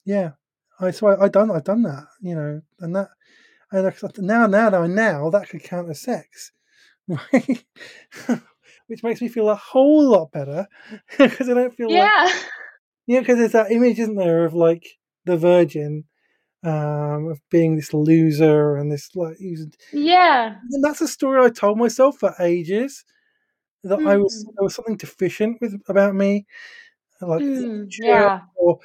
yeah, 0.06 0.32
I 0.80 0.92
so 0.92 1.08
I, 1.08 1.26
I 1.26 1.30
done 1.30 1.52
I've 1.52 1.64
done 1.64 1.84
that. 1.84 2.06
You 2.22 2.36
know, 2.36 2.62
and 2.80 2.96
that 2.96 3.10
and 3.72 3.88
I- 3.88 3.94
now 4.18 4.48
now 4.48 4.70
now 4.70 4.86
now 4.88 5.30
that 5.30 5.50
could 5.50 5.64
count 5.64 5.90
as 5.90 6.02
sex, 6.02 6.52
right? 7.08 7.66
Which 8.88 9.04
makes 9.04 9.22
me 9.22 9.30
feel 9.30 9.50
a 9.50 9.56
whole 9.56 10.10
lot 10.10 10.32
better 10.32 10.68
because 11.18 11.50
I 11.50 11.54
don't 11.54 11.74
feel 11.76 11.90
like 11.90 11.98
Yeah. 11.98 12.34
yeah 13.08 13.20
because 13.20 13.38
there's 13.38 13.54
that 13.54 13.72
image, 13.72 14.00
isn't 14.00 14.16
there, 14.16 14.46
of 14.46 14.54
like 14.54 14.86
the 15.26 15.38
virgin. 15.38 16.06
Um, 16.66 17.28
of 17.28 17.42
being 17.52 17.76
this 17.76 17.94
loser 17.94 18.78
and 18.78 18.90
this 18.90 19.10
like, 19.16 19.36
Yeah. 19.92 20.56
and 20.72 20.82
that's 20.82 21.02
a 21.02 21.10
story 21.10 21.44
I 21.46 21.50
told 21.50 21.78
myself 21.78 22.20
for 22.20 22.34
ages. 22.40 23.04
That 23.84 24.00
I 24.06 24.18
was 24.18 24.44
Hmm. 24.44 24.52
there 24.56 24.64
was 24.64 24.76
something 24.76 24.98
deficient 24.98 25.60
with 25.62 25.82
about 25.88 26.16
me, 26.16 26.46
like 27.22 27.42
Mm, 27.44 27.88
yeah. 28.00 28.42
or 28.56 28.80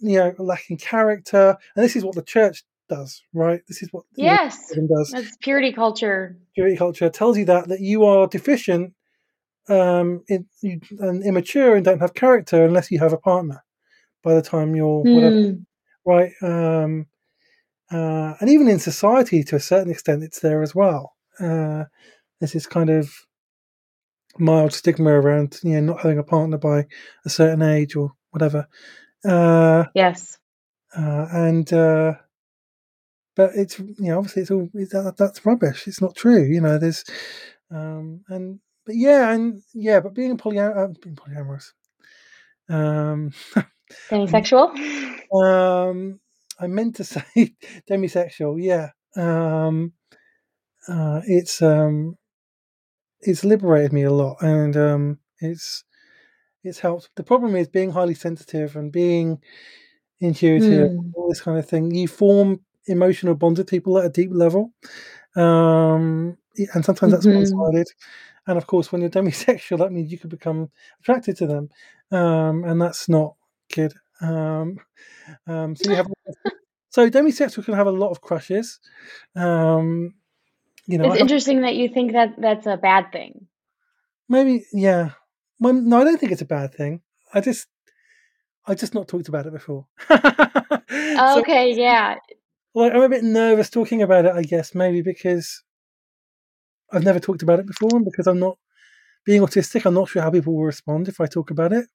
you 0.00 0.18
know 0.18 0.34
lacking 0.38 0.76
character. 0.78 1.56
And 1.74 1.84
this 1.84 1.96
is 1.96 2.04
what 2.04 2.14
the 2.14 2.22
church 2.22 2.64
does, 2.88 3.22
right? 3.32 3.62
This 3.68 3.82
is 3.82 3.88
what 3.92 4.04
Yes. 4.14 4.58
Does. 4.74 5.10
That's 5.12 5.36
purity 5.36 5.72
culture. 5.72 6.36
Purity 6.54 6.76
culture 6.76 7.08
tells 7.08 7.38
you 7.38 7.44
that 7.46 7.68
that 7.68 7.80
you 7.80 8.04
are 8.04 8.26
deficient, 8.26 8.94
um, 9.68 10.22
in, 10.28 10.46
you, 10.60 10.80
and 11.00 11.24
immature 11.24 11.76
and 11.76 11.84
don't 11.84 12.00
have 12.00 12.14
character 12.14 12.64
unless 12.64 12.90
you 12.90 12.98
have 12.98 13.12
a 13.14 13.18
partner. 13.18 13.64
By 14.22 14.34
the 14.34 14.42
time 14.42 14.76
you're 14.76 15.02
whatever, 15.04 15.34
Hmm. 15.40 15.52
right? 16.04 16.32
Um, 16.42 17.06
uh, 17.90 18.34
and 18.40 18.48
even 18.50 18.68
in 18.68 18.78
society, 18.78 19.42
to 19.44 19.56
a 19.56 19.60
certain 19.60 19.90
extent, 19.90 20.22
it's 20.22 20.40
there 20.40 20.62
as 20.62 20.74
well. 20.74 21.14
Uh, 21.40 21.84
this 22.40 22.66
kind 22.66 22.90
of 22.90 23.10
mild 24.38 24.72
stigma 24.72 25.10
around 25.10 25.58
you 25.62 25.72
know 25.80 25.92
not 25.92 26.00
having 26.02 26.18
a 26.18 26.22
partner 26.24 26.58
by 26.58 26.86
a 27.24 27.30
certain 27.30 27.62
age 27.62 27.96
or 27.96 28.12
whatever. 28.30 28.66
Uh, 29.24 29.84
Yes. 29.94 30.38
uh, 30.96 31.26
and 31.32 31.72
uh, 31.72 32.14
but 33.36 33.50
it's 33.54 33.78
you 33.78 33.94
know 33.98 34.18
obviously 34.18 34.42
it's 34.42 34.50
all 34.50 34.68
it's, 34.74 34.92
that, 34.92 35.16
that's 35.16 35.44
rubbish. 35.46 35.86
It's 35.86 36.00
not 36.02 36.16
true. 36.16 36.42
You 36.42 36.60
know 36.60 36.78
there's 36.78 37.04
um, 37.70 38.22
and 38.28 38.60
but 38.86 38.96
yeah 38.96 39.30
and 39.32 39.62
yeah 39.74 40.00
but 40.00 40.14
being 40.14 40.36
polyam- 40.36 40.76
uh, 40.76 40.92
being 41.02 41.16
polyamorous. 41.16 41.72
Um, 42.68 43.32
Demisexual. 44.10 44.74
um, 45.34 46.20
I 46.58 46.66
meant 46.66 46.96
to 46.96 47.04
say 47.04 47.54
demisexual. 47.90 48.56
Yeah. 48.62 48.90
Um, 49.16 49.92
uh, 50.88 51.20
it's 51.26 51.60
um, 51.62 52.16
it's 53.22 53.44
liberated 53.44 53.92
me 53.92 54.02
a 54.02 54.12
lot, 54.12 54.36
and 54.42 54.76
um, 54.76 55.18
it's 55.40 55.84
it's 56.64 56.80
helped. 56.80 57.10
The 57.16 57.24
problem 57.24 57.56
is 57.56 57.68
being 57.68 57.90
highly 57.92 58.14
sensitive 58.14 58.76
and 58.76 58.92
being 58.92 59.40
intuitive, 60.20 60.90
Hmm. 60.90 61.10
all 61.14 61.28
this 61.28 61.40
kind 61.40 61.58
of 61.58 61.68
thing. 61.68 61.92
You 61.94 62.08
form 62.08 62.60
emotional 62.86 63.34
bonds 63.34 63.58
with 63.58 63.68
people 63.70 63.98
at 63.98 64.06
a 64.06 64.10
deep 64.10 64.30
level, 64.32 64.72
um, 65.36 66.36
and 66.74 66.84
sometimes 66.84 67.12
that's 67.12 67.26
Mhm. 67.26 67.34
one-sided. 67.34 67.88
And 68.46 68.58
of 68.58 68.66
course, 68.66 68.92
when 68.92 69.00
you're 69.02 69.10
demisexual, 69.10 69.78
that 69.78 69.92
means 69.92 70.12
you 70.12 70.18
could 70.18 70.30
become 70.30 70.70
attracted 71.00 71.36
to 71.38 71.46
them, 71.46 71.68
um, 72.10 72.64
and 72.64 72.80
that's 72.80 73.08
not 73.08 73.36
good. 73.74 73.94
Um, 74.20 74.78
um, 75.46 75.76
so 75.76 75.90
you 75.90 75.96
have 75.96 76.06
so 76.90 77.08
demisexual 77.10 77.64
can 77.64 77.74
have 77.74 77.86
a 77.86 77.90
lot 77.92 78.10
of 78.10 78.20
crushes. 78.20 78.80
Um, 79.36 80.14
you 80.86 80.98
know, 80.98 81.12
It's 81.12 81.20
interesting 81.20 81.62
that 81.62 81.74
you 81.76 81.88
think 81.88 82.12
that 82.12 82.34
that's 82.38 82.66
a 82.66 82.76
bad 82.76 83.12
thing. 83.12 83.46
maybe 84.28 84.64
yeah. 84.72 85.10
Well, 85.60 85.74
no, 85.74 86.00
I 86.00 86.04
don't 86.04 86.18
think 86.18 86.32
it's 86.32 86.42
a 86.42 86.46
bad 86.46 86.74
thing. 86.74 87.02
I 87.32 87.40
just 87.40 87.66
I 88.66 88.74
just 88.74 88.94
not 88.94 89.08
talked 89.08 89.28
about 89.28 89.46
it 89.46 89.52
before. 89.52 89.86
so 90.08 91.40
Okay, 91.40 91.72
yeah. 91.74 92.16
like 92.74 92.92
I'm 92.92 93.02
a 93.02 93.08
bit 93.08 93.24
nervous 93.24 93.70
talking 93.70 94.02
about 94.02 94.24
it, 94.24 94.32
I 94.34 94.42
guess, 94.42 94.74
maybe 94.74 95.02
because 95.02 95.62
I've 96.92 97.04
never 97.04 97.20
talked 97.20 97.42
about 97.42 97.60
it 97.60 97.66
before 97.66 97.90
and 97.94 98.04
because 98.04 98.26
I'm 98.26 98.38
not 98.38 98.58
being 99.24 99.40
autistic, 99.42 99.86
I'm 99.86 99.94
not 99.94 100.08
sure 100.08 100.22
how 100.22 100.30
people 100.30 100.54
will 100.54 100.64
respond 100.64 101.08
if 101.08 101.20
I 101.20 101.26
talk 101.26 101.50
about 101.50 101.72
it. 101.72 101.86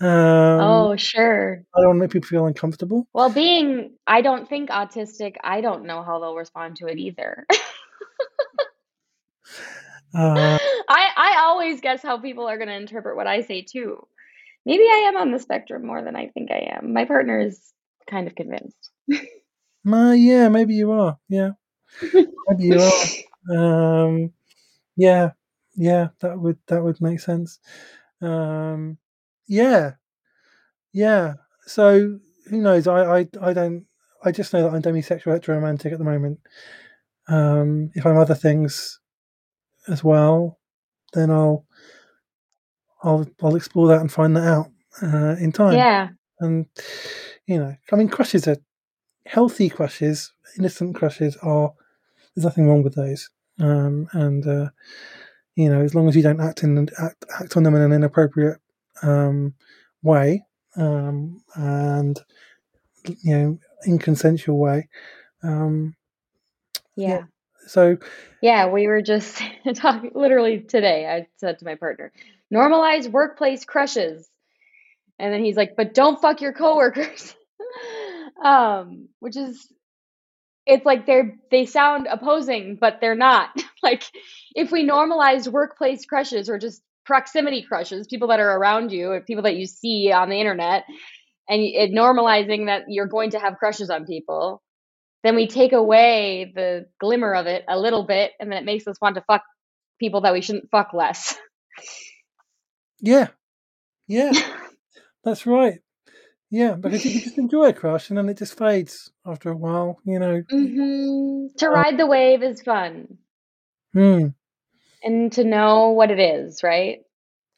Um 0.00 0.60
Oh, 0.60 0.96
sure. 0.96 1.62
I 1.74 1.80
don't 1.80 1.88
want 1.88 1.96
to 1.98 2.00
make 2.00 2.10
people 2.10 2.26
feel 2.28 2.46
uncomfortable. 2.46 3.06
Well, 3.12 3.30
being 3.30 3.92
I 4.06 4.22
don't 4.22 4.48
think 4.48 4.70
autistic, 4.70 5.36
I 5.44 5.60
don't 5.60 5.84
know 5.84 6.02
how 6.02 6.18
they'll 6.20 6.34
respond 6.36 6.76
to 6.76 6.86
it 6.86 6.98
either. 6.98 7.46
Uh 10.14 10.58
I 10.88 11.08
I 11.16 11.36
always 11.40 11.80
guess 11.80 12.00
how 12.02 12.18
people 12.18 12.46
are 12.46 12.56
going 12.56 12.68
to 12.68 12.74
interpret 12.74 13.16
what 13.16 13.26
I 13.26 13.40
say 13.42 13.62
too. 13.62 14.06
Maybe 14.64 14.84
I 14.84 15.06
am 15.08 15.16
on 15.16 15.32
the 15.32 15.38
spectrum 15.38 15.84
more 15.84 16.02
than 16.02 16.14
I 16.16 16.28
think 16.28 16.50
I 16.50 16.76
am. 16.76 16.92
My 16.92 17.04
partner 17.04 17.40
is 17.40 17.72
kind 18.08 18.26
of 18.28 18.34
convinced. 18.34 18.90
uh, 19.12 20.12
yeah, 20.12 20.48
maybe 20.48 20.74
you 20.74 20.92
are. 20.92 21.18
Yeah. 21.28 21.50
Maybe 22.02 22.64
you 22.64 22.80
are. 22.80 22.92
Um 23.50 24.32
yeah. 24.96 25.32
Yeah, 25.74 26.08
that 26.20 26.38
would 26.38 26.56
that 26.68 26.82
would 26.82 27.00
make 27.00 27.20
sense. 27.20 27.58
Um 28.22 28.96
yeah. 29.46 29.94
Yeah. 30.92 31.34
So 31.66 32.20
who 32.48 32.62
knows? 32.62 32.86
I 32.86 33.18
I, 33.18 33.28
I 33.42 33.52
don't 33.52 33.84
I 34.24 34.32
just 34.32 34.54
know 34.54 34.62
that 34.62 34.72
I'm 34.72 34.80
demisexual 34.80 35.38
heteromantic 35.38 35.92
at 35.92 35.98
the 35.98 36.04
moment. 36.04 36.38
Um 37.28 37.90
if 37.94 38.04
I'm 38.06 38.18
other 38.18 38.34
things 38.34 39.00
as 39.88 40.02
well, 40.02 40.58
then 41.12 41.30
I'll 41.30 41.66
I'll 43.02 43.26
I'll 43.42 43.56
explore 43.56 43.88
that 43.88 44.00
and 44.00 44.10
find 44.10 44.36
that 44.36 44.46
out 44.46 44.66
uh, 45.02 45.36
in 45.40 45.52
time. 45.52 45.74
Yeah. 45.74 46.08
And 46.40 46.66
you 47.46 47.58
know, 47.58 47.74
I 47.92 47.96
mean, 47.96 48.08
crushes 48.08 48.48
are 48.48 48.56
healthy 49.26 49.68
crushes, 49.68 50.32
innocent 50.58 50.94
crushes 50.94 51.36
are. 51.42 51.72
There's 52.34 52.44
nothing 52.44 52.68
wrong 52.68 52.82
with 52.82 52.96
those. 52.96 53.30
Um, 53.60 54.08
and 54.12 54.46
uh, 54.46 54.70
you 55.54 55.68
know, 55.68 55.82
as 55.82 55.94
long 55.94 56.08
as 56.08 56.16
you 56.16 56.22
don't 56.22 56.40
act 56.40 56.62
in 56.62 56.88
act, 56.98 57.24
act 57.40 57.56
on 57.56 57.62
them 57.62 57.74
in 57.76 57.82
an 57.82 57.92
inappropriate 57.92 58.58
um, 59.02 59.54
way, 60.02 60.44
um, 60.76 61.42
and 61.54 62.20
you 63.04 63.38
know, 63.38 63.58
inconsensual 63.86 64.58
way. 64.58 64.88
Um, 65.42 65.94
Yeah. 66.96 67.22
so 67.66 67.96
Yeah, 68.42 68.68
we 68.70 68.86
were 68.86 69.02
just 69.02 69.42
talking 69.74 70.12
literally 70.14 70.60
today. 70.60 71.06
I 71.06 71.26
said 71.38 71.58
to 71.58 71.64
my 71.64 71.74
partner, 71.74 72.12
normalize 72.52 73.08
workplace 73.08 73.64
crushes. 73.64 74.28
And 75.18 75.32
then 75.32 75.44
he's 75.44 75.56
like, 75.56 75.76
but 75.76 75.94
don't 75.94 76.20
fuck 76.20 76.40
your 76.40 76.52
coworkers. 76.52 77.34
um, 78.44 79.08
which 79.20 79.36
is 79.36 79.72
it's 80.66 80.86
like 80.86 81.06
they're 81.06 81.36
they 81.50 81.66
sound 81.66 82.06
opposing, 82.10 82.76
but 82.80 82.98
they're 83.00 83.14
not. 83.14 83.50
like 83.82 84.04
if 84.54 84.72
we 84.72 84.82
normalized 84.82 85.48
workplace 85.48 86.06
crushes 86.06 86.48
or 86.48 86.58
just 86.58 86.82
proximity 87.04 87.62
crushes, 87.62 88.06
people 88.06 88.28
that 88.28 88.40
are 88.40 88.56
around 88.56 88.90
you, 88.90 89.10
or 89.10 89.20
people 89.20 89.42
that 89.42 89.56
you 89.56 89.66
see 89.66 90.10
on 90.10 90.30
the 90.30 90.40
internet, 90.40 90.84
and 91.48 91.60
it 91.62 91.92
normalizing 91.92 92.66
that 92.66 92.84
you're 92.88 93.06
going 93.06 93.30
to 93.30 93.38
have 93.38 93.58
crushes 93.58 93.90
on 93.90 94.06
people, 94.06 94.62
then 95.24 95.34
we 95.34 95.48
take 95.48 95.72
away 95.72 96.52
the 96.54 96.86
glimmer 97.00 97.34
of 97.34 97.46
it 97.46 97.64
a 97.68 97.78
little 97.78 98.04
bit, 98.06 98.32
and 98.38 98.52
then 98.52 98.58
it 98.58 98.64
makes 98.64 98.86
us 98.86 98.96
want 99.02 99.16
to 99.16 99.24
fuck 99.26 99.42
people 99.98 100.20
that 100.20 100.32
we 100.34 100.42
shouldn't 100.42 100.70
fuck 100.70 100.94
less. 100.94 101.36
Yeah, 103.00 103.28
yeah, 104.06 104.32
that's 105.24 105.46
right. 105.46 105.80
Yeah, 106.50 106.74
because 106.74 107.04
you 107.04 107.20
just 107.20 107.36
enjoy 107.36 107.66
a 107.70 107.72
crush 107.72 108.08
and 108.08 108.16
then 108.16 108.28
it 108.28 108.38
just 108.38 108.56
fades 108.56 109.10
after 109.26 109.50
a 109.50 109.56
while, 109.56 109.98
you 110.04 110.18
know. 110.18 110.42
hmm 110.48 111.46
To 111.58 111.66
Uh, 111.66 111.70
ride 111.70 111.98
the 111.98 112.06
wave 112.06 112.42
is 112.42 112.62
fun, 112.62 113.18
hmm. 113.92 114.28
and 115.02 115.32
to 115.32 115.44
know 115.44 115.90
what 115.90 116.10
it 116.10 116.20
is, 116.20 116.62
right? 116.62 117.00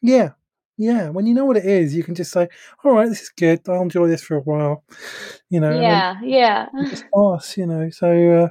Yeah, 0.02 0.30
yeah. 0.76 1.08
When 1.10 1.26
you 1.26 1.34
know 1.34 1.44
what 1.44 1.56
it 1.56 1.64
is, 1.66 1.94
you 1.94 2.04
can 2.04 2.14
just 2.14 2.32
say, 2.32 2.48
"All 2.84 2.92
right, 2.94 3.08
this 3.08 3.22
is 3.22 3.30
good. 3.30 3.60
I'll 3.68 3.82
enjoy 3.82 4.08
this 4.08 4.22
for 4.22 4.36
a 4.36 4.40
while," 4.40 4.84
you 5.50 5.60
know, 5.60 5.80
Yeah, 5.80 6.20
yeah. 6.22 6.68
it 6.80 6.88
just 6.88 7.04
pass, 7.14 7.56
you 7.56 7.66
know. 7.66 7.90
So, 7.90 8.50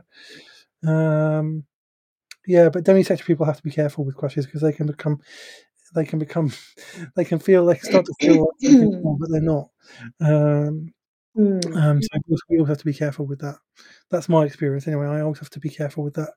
uh, 0.85 0.89
um, 0.89 1.65
yeah, 2.47 2.69
but 2.69 2.83
demisexual 2.85 3.25
people 3.25 3.45
have 3.45 3.57
to 3.57 3.63
be 3.63 3.71
careful 3.71 4.05
with 4.05 4.17
crushes 4.17 4.45
because 4.45 4.61
they 4.61 4.73
can 4.73 4.87
become, 4.87 5.19
they 5.95 6.05
can 6.05 6.19
become, 6.19 6.51
they 7.15 7.25
can 7.25 7.39
feel, 7.39 7.65
they 7.65 7.75
can 7.75 7.85
start 7.85 8.05
to 8.05 8.15
feel 8.21 8.39
like 8.39 8.55
something 8.61 8.91
more, 9.01 9.17
but 9.19 9.29
they're 9.31 9.41
not. 9.41 9.69
Um, 10.21 10.93
Mm. 11.37 11.75
um, 11.75 12.01
so 12.01 12.09
we 12.49 12.59
all 12.59 12.65
have 12.65 12.77
to 12.79 12.85
be 12.85 12.93
careful 12.93 13.25
with 13.25 13.39
that. 13.39 13.57
That's 14.09 14.29
my 14.29 14.45
experience 14.45 14.87
anyway. 14.87 15.07
I 15.07 15.21
always 15.21 15.39
have 15.39 15.49
to 15.51 15.59
be 15.59 15.69
careful 15.69 16.03
with 16.03 16.13
that. 16.15 16.31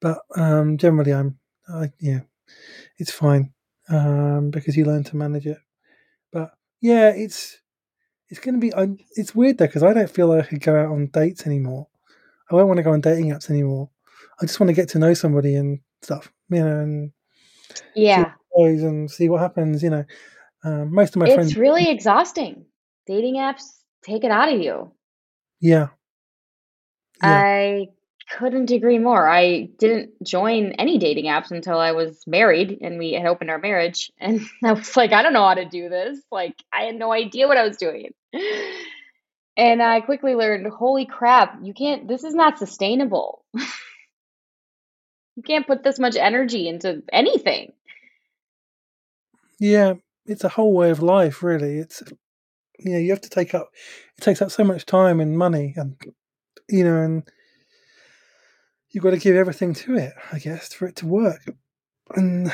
But 0.00 0.18
um, 0.36 0.78
generally, 0.78 1.14
I'm, 1.14 1.38
I, 1.68 1.92
yeah, 2.00 2.20
it's 2.98 3.12
fine 3.12 3.53
um, 3.88 4.50
because 4.50 4.76
you 4.76 4.84
learn 4.84 5.04
to 5.04 5.16
manage 5.16 5.46
it. 5.46 5.58
But 6.32 6.52
yeah, 6.80 7.10
it's 7.10 7.60
it's 8.28 8.40
going 8.40 8.54
to 8.54 8.60
be. 8.60 8.74
I, 8.74 8.88
it's 9.12 9.34
weird 9.34 9.58
though 9.58 9.66
because 9.66 9.82
I 9.82 9.92
don't 9.92 10.10
feel 10.10 10.28
like 10.28 10.44
I 10.44 10.48
could 10.48 10.60
go 10.60 10.76
out 10.76 10.90
on 10.92 11.06
dates 11.08 11.46
anymore. 11.46 11.88
I 12.50 12.56
don't 12.56 12.68
want 12.68 12.78
to 12.78 12.82
go 12.82 12.92
on 12.92 13.00
dating 13.00 13.30
apps 13.30 13.50
anymore. 13.50 13.90
I 14.40 14.46
just 14.46 14.58
want 14.60 14.68
to 14.68 14.74
get 14.74 14.88
to 14.90 14.98
know 14.98 15.14
somebody 15.14 15.54
and 15.54 15.80
stuff, 16.02 16.32
you 16.50 16.64
know, 16.64 16.80
and 16.80 17.12
Yeah. 17.94 18.16
how 18.16 18.22
it 18.22 18.72
goes 18.74 18.82
and 18.82 19.10
see 19.10 19.28
what 19.28 19.40
happens. 19.40 19.82
You 19.82 19.90
know, 19.90 20.04
um, 20.64 20.92
most 20.94 21.14
of 21.16 21.20
my 21.20 21.26
friends, 21.34 21.50
It's 21.50 21.58
really 21.58 21.90
exhausting. 21.90 22.66
Dating 23.06 23.36
apps 23.36 23.62
take 24.02 24.24
it 24.24 24.30
out 24.30 24.52
of 24.52 24.60
you. 24.60 24.90
yeah, 25.60 25.88
yeah, 27.22 27.42
I 27.42 27.88
couldn't 28.30 28.70
agree 28.70 28.98
more. 28.98 29.28
I 29.28 29.68
didn't 29.78 30.10
join 30.22 30.72
any 30.72 30.98
dating 30.98 31.26
apps 31.26 31.50
until 31.50 31.78
I 31.78 31.92
was 31.92 32.24
married 32.26 32.78
and 32.80 32.98
we 32.98 33.12
had 33.12 33.26
opened 33.26 33.50
our 33.50 33.58
marriage. 33.58 34.10
And 34.20 34.40
I 34.64 34.72
was 34.72 34.96
like, 34.96 35.12
I 35.12 35.22
don't 35.22 35.32
know 35.32 35.46
how 35.46 35.54
to 35.54 35.64
do 35.64 35.88
this. 35.88 36.18
Like, 36.30 36.56
I 36.72 36.82
had 36.82 36.96
no 36.96 37.12
idea 37.12 37.46
what 37.48 37.58
I 37.58 37.66
was 37.66 37.76
doing. 37.76 38.12
And 39.56 39.80
I 39.80 40.00
quickly 40.00 40.34
learned, 40.34 40.66
holy 40.66 41.06
crap, 41.06 41.60
you 41.62 41.74
can't, 41.74 42.08
this 42.08 42.24
is 42.24 42.34
not 42.34 42.58
sustainable. 42.58 43.44
You 45.36 45.42
can't 45.42 45.66
put 45.66 45.82
this 45.82 45.98
much 45.98 46.16
energy 46.16 46.68
into 46.68 47.02
anything. 47.12 47.72
yeah. 49.58 49.94
It's 50.26 50.44
a 50.44 50.48
whole 50.48 50.72
way 50.72 50.90
of 50.90 51.02
life, 51.02 51.42
really. 51.42 51.78
It's 51.78 52.02
you 52.78 52.92
know 52.92 52.98
you 52.98 53.10
have 53.10 53.20
to 53.22 53.28
take 53.30 53.54
up. 53.54 53.70
It 54.16 54.22
takes 54.22 54.40
up 54.40 54.50
so 54.50 54.64
much 54.64 54.86
time 54.86 55.20
and 55.20 55.36
money, 55.36 55.74
and 55.76 55.96
you 56.68 56.84
know, 56.84 56.96
and 57.02 57.28
you've 58.94 59.04
got 59.04 59.10
to 59.10 59.18
give 59.18 59.36
everything 59.36 59.74
to 59.74 59.96
it, 59.96 60.14
I 60.32 60.38
guess, 60.38 60.72
for 60.72 60.86
it 60.86 60.96
to 60.96 61.06
work. 61.06 61.42
And 62.14 62.52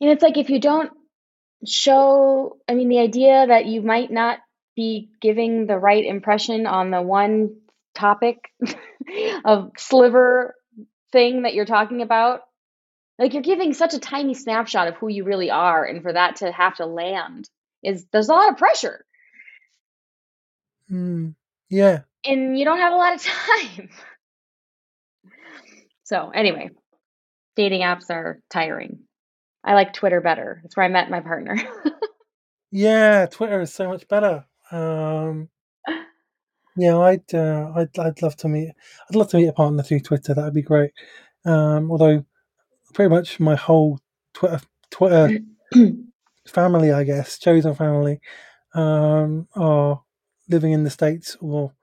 And 0.00 0.10
it's 0.10 0.22
like 0.22 0.38
if 0.38 0.50
you 0.50 0.60
don't 0.60 0.90
show, 1.66 2.56
I 2.68 2.74
mean, 2.74 2.88
the 2.88 2.98
idea 2.98 3.46
that 3.46 3.66
you 3.66 3.82
might 3.82 4.10
not 4.10 4.38
be 4.74 5.10
giving 5.20 5.66
the 5.66 5.78
right 5.78 6.04
impression 6.04 6.66
on 6.66 6.90
the 6.90 7.02
one 7.02 7.56
topic 7.94 8.38
of 9.44 9.72
sliver 9.78 10.56
thing 11.12 11.42
that 11.42 11.54
you're 11.54 11.66
talking 11.66 12.02
about, 12.02 12.40
like 13.18 13.34
you're 13.34 13.42
giving 13.42 13.74
such 13.74 13.94
a 13.94 14.00
tiny 14.00 14.34
snapshot 14.34 14.88
of 14.88 14.96
who 14.96 15.08
you 15.08 15.24
really 15.24 15.50
are, 15.50 15.84
and 15.84 16.02
for 16.02 16.12
that 16.12 16.36
to 16.36 16.50
have 16.50 16.76
to 16.76 16.86
land 16.86 17.48
is 17.84 18.06
there's 18.12 18.28
a 18.28 18.32
lot 18.32 18.50
of 18.50 18.58
pressure, 18.58 19.04
mm, 20.90 21.34
yeah, 21.70 22.00
and 22.24 22.58
you 22.58 22.64
don't 22.64 22.78
have 22.78 22.92
a 22.92 22.96
lot 22.96 23.14
of 23.14 23.22
time. 23.24 23.90
So, 26.04 26.30
anyway, 26.30 26.70
dating 27.56 27.82
apps 27.82 28.10
are 28.10 28.40
tiring. 28.50 29.00
I 29.64 29.74
like 29.74 29.92
Twitter 29.92 30.20
better. 30.20 30.60
That's 30.62 30.76
where 30.76 30.86
I 30.86 30.88
met 30.88 31.10
my 31.10 31.20
partner. 31.20 31.56
yeah, 32.70 33.26
Twitter 33.26 33.60
is 33.60 33.72
so 33.72 33.88
much 33.88 34.08
better. 34.08 34.44
Um, 34.70 35.48
yeah, 36.76 36.98
I'd, 36.98 37.34
uh, 37.34 37.70
I'd, 37.76 37.98
I'd 37.98 38.22
love 38.22 38.36
to 38.38 38.48
meet. 38.48 38.72
I'd 39.08 39.16
love 39.16 39.30
to 39.30 39.36
meet 39.36 39.48
a 39.48 39.52
partner 39.52 39.82
through 39.82 40.00
Twitter. 40.00 40.34
That 40.34 40.44
would 40.44 40.54
be 40.54 40.62
great. 40.62 40.92
Um, 41.44 41.90
although, 41.90 42.24
pretty 42.94 43.10
much 43.10 43.38
my 43.38 43.54
whole 43.54 44.00
Twitter, 44.34 44.60
Twitter 44.90 45.38
family, 46.46 46.92
I 46.92 47.04
guess, 47.04 47.38
chosen 47.38 47.74
family, 47.74 48.20
um, 48.74 49.48
are 49.54 50.02
living 50.48 50.72
in 50.72 50.84
the 50.84 50.90
states 50.90 51.36
or 51.40 51.74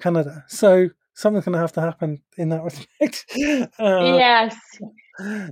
Canada. 0.00 0.44
So 0.48 0.90
something's 1.16 1.44
going 1.46 1.54
to 1.54 1.58
have 1.60 1.72
to 1.72 1.80
happen 1.80 2.22
in 2.36 2.50
that 2.50 2.62
respect. 2.68 3.24
Uh, 3.80 4.16
yes. 4.18 4.56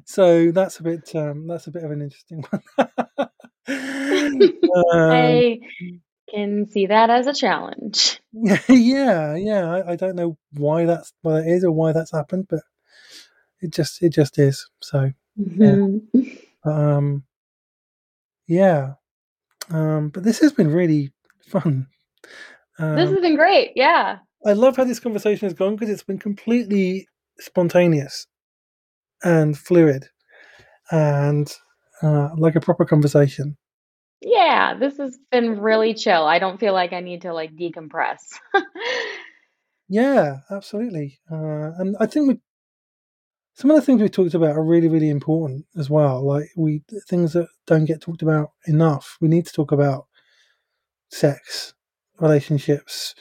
so 0.04 0.52
that's 0.52 0.78
a 0.78 0.82
bit 0.84 1.14
um, 1.16 1.46
that's 1.48 1.66
a 1.66 1.70
bit 1.72 1.82
of 1.82 1.90
an 1.90 2.02
interesting 2.02 2.44
one. 2.50 2.62
um, 3.68 5.10
I 5.10 5.58
can 6.32 6.70
see 6.70 6.86
that 6.86 7.10
as 7.10 7.26
a 7.26 7.32
challenge. 7.34 8.20
yeah, 8.68 9.34
yeah. 9.34 9.70
I, 9.70 9.92
I 9.92 9.96
don't 9.96 10.16
know 10.16 10.36
why 10.52 10.84
that's 10.84 11.12
why 11.22 11.40
that 11.40 11.48
is 11.48 11.64
or 11.64 11.72
why 11.72 11.92
that's 11.92 12.12
happened, 12.12 12.46
but 12.48 12.60
it 13.60 13.72
just 13.72 14.02
it 14.02 14.10
just 14.10 14.38
is. 14.38 14.68
So 14.82 15.10
Mhm. 15.40 16.02
um, 16.64 17.24
yeah. 18.46 18.94
Um, 19.70 20.10
but 20.10 20.22
this 20.24 20.40
has 20.40 20.52
been 20.52 20.68
really 20.70 21.12
fun. 21.48 21.86
This 22.78 23.08
Um, 23.08 23.14
has 23.14 23.20
been 23.20 23.36
great. 23.36 23.72
Yeah. 23.76 24.18
I 24.46 24.52
love 24.52 24.76
how 24.76 24.84
this 24.84 25.00
conversation 25.00 25.46
has 25.46 25.54
gone 25.54 25.76
because 25.76 25.90
it's 25.90 26.02
been 26.02 26.18
completely 26.18 27.08
spontaneous 27.38 28.26
and 29.22 29.56
fluid 29.56 30.08
and 30.90 31.52
uh, 32.02 32.30
like 32.36 32.54
a 32.54 32.60
proper 32.60 32.84
conversation. 32.84 33.56
Yeah. 34.20 34.74
This 34.78 34.98
has 34.98 35.18
been 35.30 35.60
really 35.60 35.94
chill. 35.94 36.24
I 36.24 36.38
don't 36.38 36.60
feel 36.60 36.72
like 36.72 36.92
I 36.92 37.00
need 37.00 37.22
to 37.22 37.32
like 37.32 37.54
decompress. 37.56 38.18
Yeah, 39.88 40.38
absolutely. 40.50 41.20
Uh, 41.30 41.72
and 41.78 41.96
I 42.00 42.06
think 42.06 42.28
we, 42.28 42.40
some 43.54 43.70
of 43.70 43.76
the 43.76 43.82
things 43.82 44.00
we 44.00 44.08
talked 44.08 44.34
about 44.34 44.56
are 44.56 44.64
really, 44.64 44.88
really 44.88 45.10
important 45.10 45.66
as 45.76 45.90
well. 45.90 46.26
Like 46.26 46.48
we 46.56 46.82
things 47.08 47.34
that 47.34 47.48
don't 47.66 47.84
get 47.84 48.00
talked 48.00 48.22
about 48.22 48.50
enough. 48.66 49.16
We 49.20 49.28
need 49.28 49.46
to 49.46 49.52
talk 49.52 49.72
about 49.72 50.06
sex, 51.10 51.74
relationships, 52.18 53.14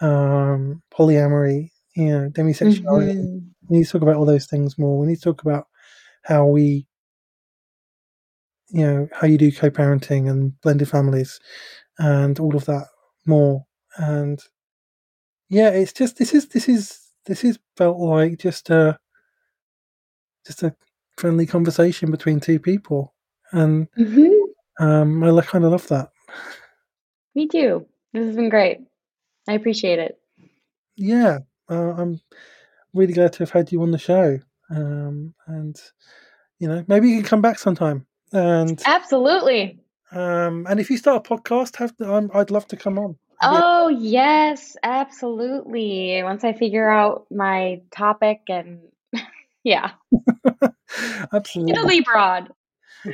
um, 0.00 0.82
polyamory, 0.92 1.70
you 1.96 2.06
know, 2.10 2.30
demisexuality. 2.30 3.14
Mhm. 3.16 3.50
We 3.68 3.78
need 3.78 3.84
to 3.86 3.92
talk 3.92 4.02
about 4.02 4.16
all 4.16 4.24
those 4.26 4.46
things 4.46 4.78
more. 4.78 4.98
We 4.98 5.06
need 5.06 5.16
to 5.16 5.22
talk 5.22 5.42
about 5.42 5.66
how 6.22 6.46
we, 6.46 6.86
you 8.68 8.86
know, 8.86 9.08
how 9.12 9.26
you 9.26 9.38
do 9.38 9.52
co-parenting 9.52 10.28
and 10.30 10.58
blended 10.60 10.88
families, 10.88 11.40
and 11.98 12.38
all 12.40 12.56
of 12.56 12.64
that 12.66 12.86
more. 13.26 13.66
And 13.96 14.40
yeah, 15.48 15.70
it's 15.70 15.92
just 15.92 16.16
this 16.16 16.34
is 16.34 16.48
this 16.48 16.68
is 16.68 17.00
this 17.26 17.44
is 17.44 17.58
felt 17.76 17.98
like 17.98 18.38
just 18.38 18.70
a 18.70 18.98
just 20.46 20.62
a 20.62 20.74
friendly 21.16 21.46
conversation 21.46 22.10
between 22.10 22.40
two 22.40 22.58
people, 22.58 23.14
and 23.52 23.88
Mhm. 23.98 24.32
um, 24.78 25.22
I 25.22 25.42
kind 25.42 25.64
of 25.64 25.72
love 25.72 25.86
that. 25.88 26.10
Me 27.34 27.46
too. 27.46 27.86
This 28.12 28.26
has 28.26 28.36
been 28.36 28.48
great. 28.48 28.80
I 29.50 29.54
appreciate 29.54 29.98
it. 29.98 30.16
Yeah, 30.96 31.38
uh, 31.68 31.94
I'm 31.98 32.20
really 32.94 33.12
glad 33.12 33.32
to 33.32 33.38
have 33.40 33.50
had 33.50 33.72
you 33.72 33.82
on 33.82 33.90
the 33.90 33.98
show, 33.98 34.38
um, 34.70 35.34
and 35.48 35.76
you 36.60 36.68
know 36.68 36.84
maybe 36.86 37.08
you 37.08 37.16
can 37.16 37.24
come 37.24 37.42
back 37.42 37.58
sometime. 37.58 38.06
And 38.32 38.80
Absolutely. 38.86 39.80
um, 40.12 40.68
and 40.70 40.78
if 40.78 40.88
you 40.88 40.96
start 40.96 41.26
a 41.26 41.28
podcast, 41.28 41.76
have 41.76 41.94
I'm, 41.98 42.30
I'd 42.32 42.52
love 42.52 42.68
to 42.68 42.76
come 42.76 42.96
on. 42.96 43.18
Oh, 43.42 43.88
yes, 43.88 44.76
absolutely. 44.84 46.22
Once 46.22 46.44
I 46.44 46.52
figure 46.52 46.88
out 46.88 47.26
my 47.32 47.80
topic 47.90 48.42
and 48.48 48.82
yeah, 49.64 49.90
absolutely, 51.32 51.72
it'll 51.72 51.88
be 51.88 52.02
broad. 52.02 52.50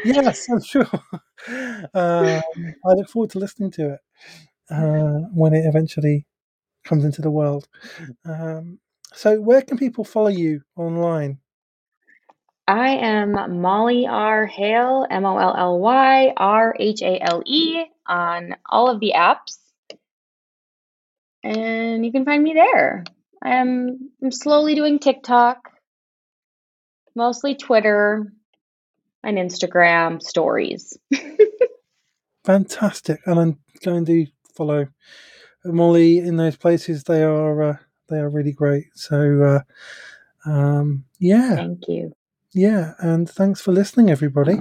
Yes, 0.04 0.48
I'm 0.50 0.62
sure. 0.62 0.84
um, 1.94 2.42
I 2.84 2.92
look 2.92 3.08
forward 3.08 3.30
to 3.30 3.38
listening 3.38 3.70
to 3.70 3.94
it 3.94 4.00
uh, 4.70 5.20
when 5.32 5.54
it 5.54 5.64
eventually 5.66 6.26
comes 6.84 7.04
into 7.04 7.22
the 7.22 7.30
world. 7.30 7.68
Um, 8.24 8.78
so, 9.12 9.40
where 9.40 9.62
can 9.62 9.78
people 9.78 10.04
follow 10.04 10.28
you 10.28 10.62
online? 10.76 11.38
I 12.68 12.90
am 12.96 13.60
Molly 13.60 14.06
R. 14.08 14.46
Hale, 14.46 15.06
M 15.10 15.24
O 15.24 15.38
L 15.38 15.54
L 15.56 15.78
Y 15.80 16.32
R 16.36 16.74
H 16.78 17.02
A 17.02 17.20
L 17.22 17.42
E, 17.46 17.84
on 18.06 18.56
all 18.68 18.90
of 18.90 19.00
the 19.00 19.14
apps. 19.16 19.58
And 21.44 22.04
you 22.04 22.10
can 22.10 22.24
find 22.24 22.42
me 22.42 22.54
there. 22.54 23.04
I'm, 23.42 24.10
I'm 24.22 24.32
slowly 24.32 24.74
doing 24.74 24.98
TikTok, 24.98 25.70
mostly 27.14 27.54
Twitter. 27.54 28.32
and 29.22 29.38
Instagram 29.38 30.22
stories. 30.22 30.96
Fantastic, 32.44 33.20
and 33.26 33.40
I'm 33.40 33.58
going 33.84 34.04
to 34.06 34.26
follow 34.56 34.86
Molly 35.64 36.18
in 36.18 36.36
those 36.36 36.56
places. 36.56 37.04
They 37.04 37.22
are 37.22 37.62
uh, 37.62 37.76
they 38.08 38.18
are 38.18 38.30
really 38.30 38.52
great. 38.52 38.86
So 38.94 39.62
uh, 40.46 40.50
um, 40.50 41.04
yeah, 41.18 41.56
thank 41.56 41.88
you. 41.88 42.12
Yeah, 42.52 42.94
and 43.00 43.28
thanks 43.28 43.60
for 43.60 43.72
listening, 43.72 44.10
everybody. 44.10 44.60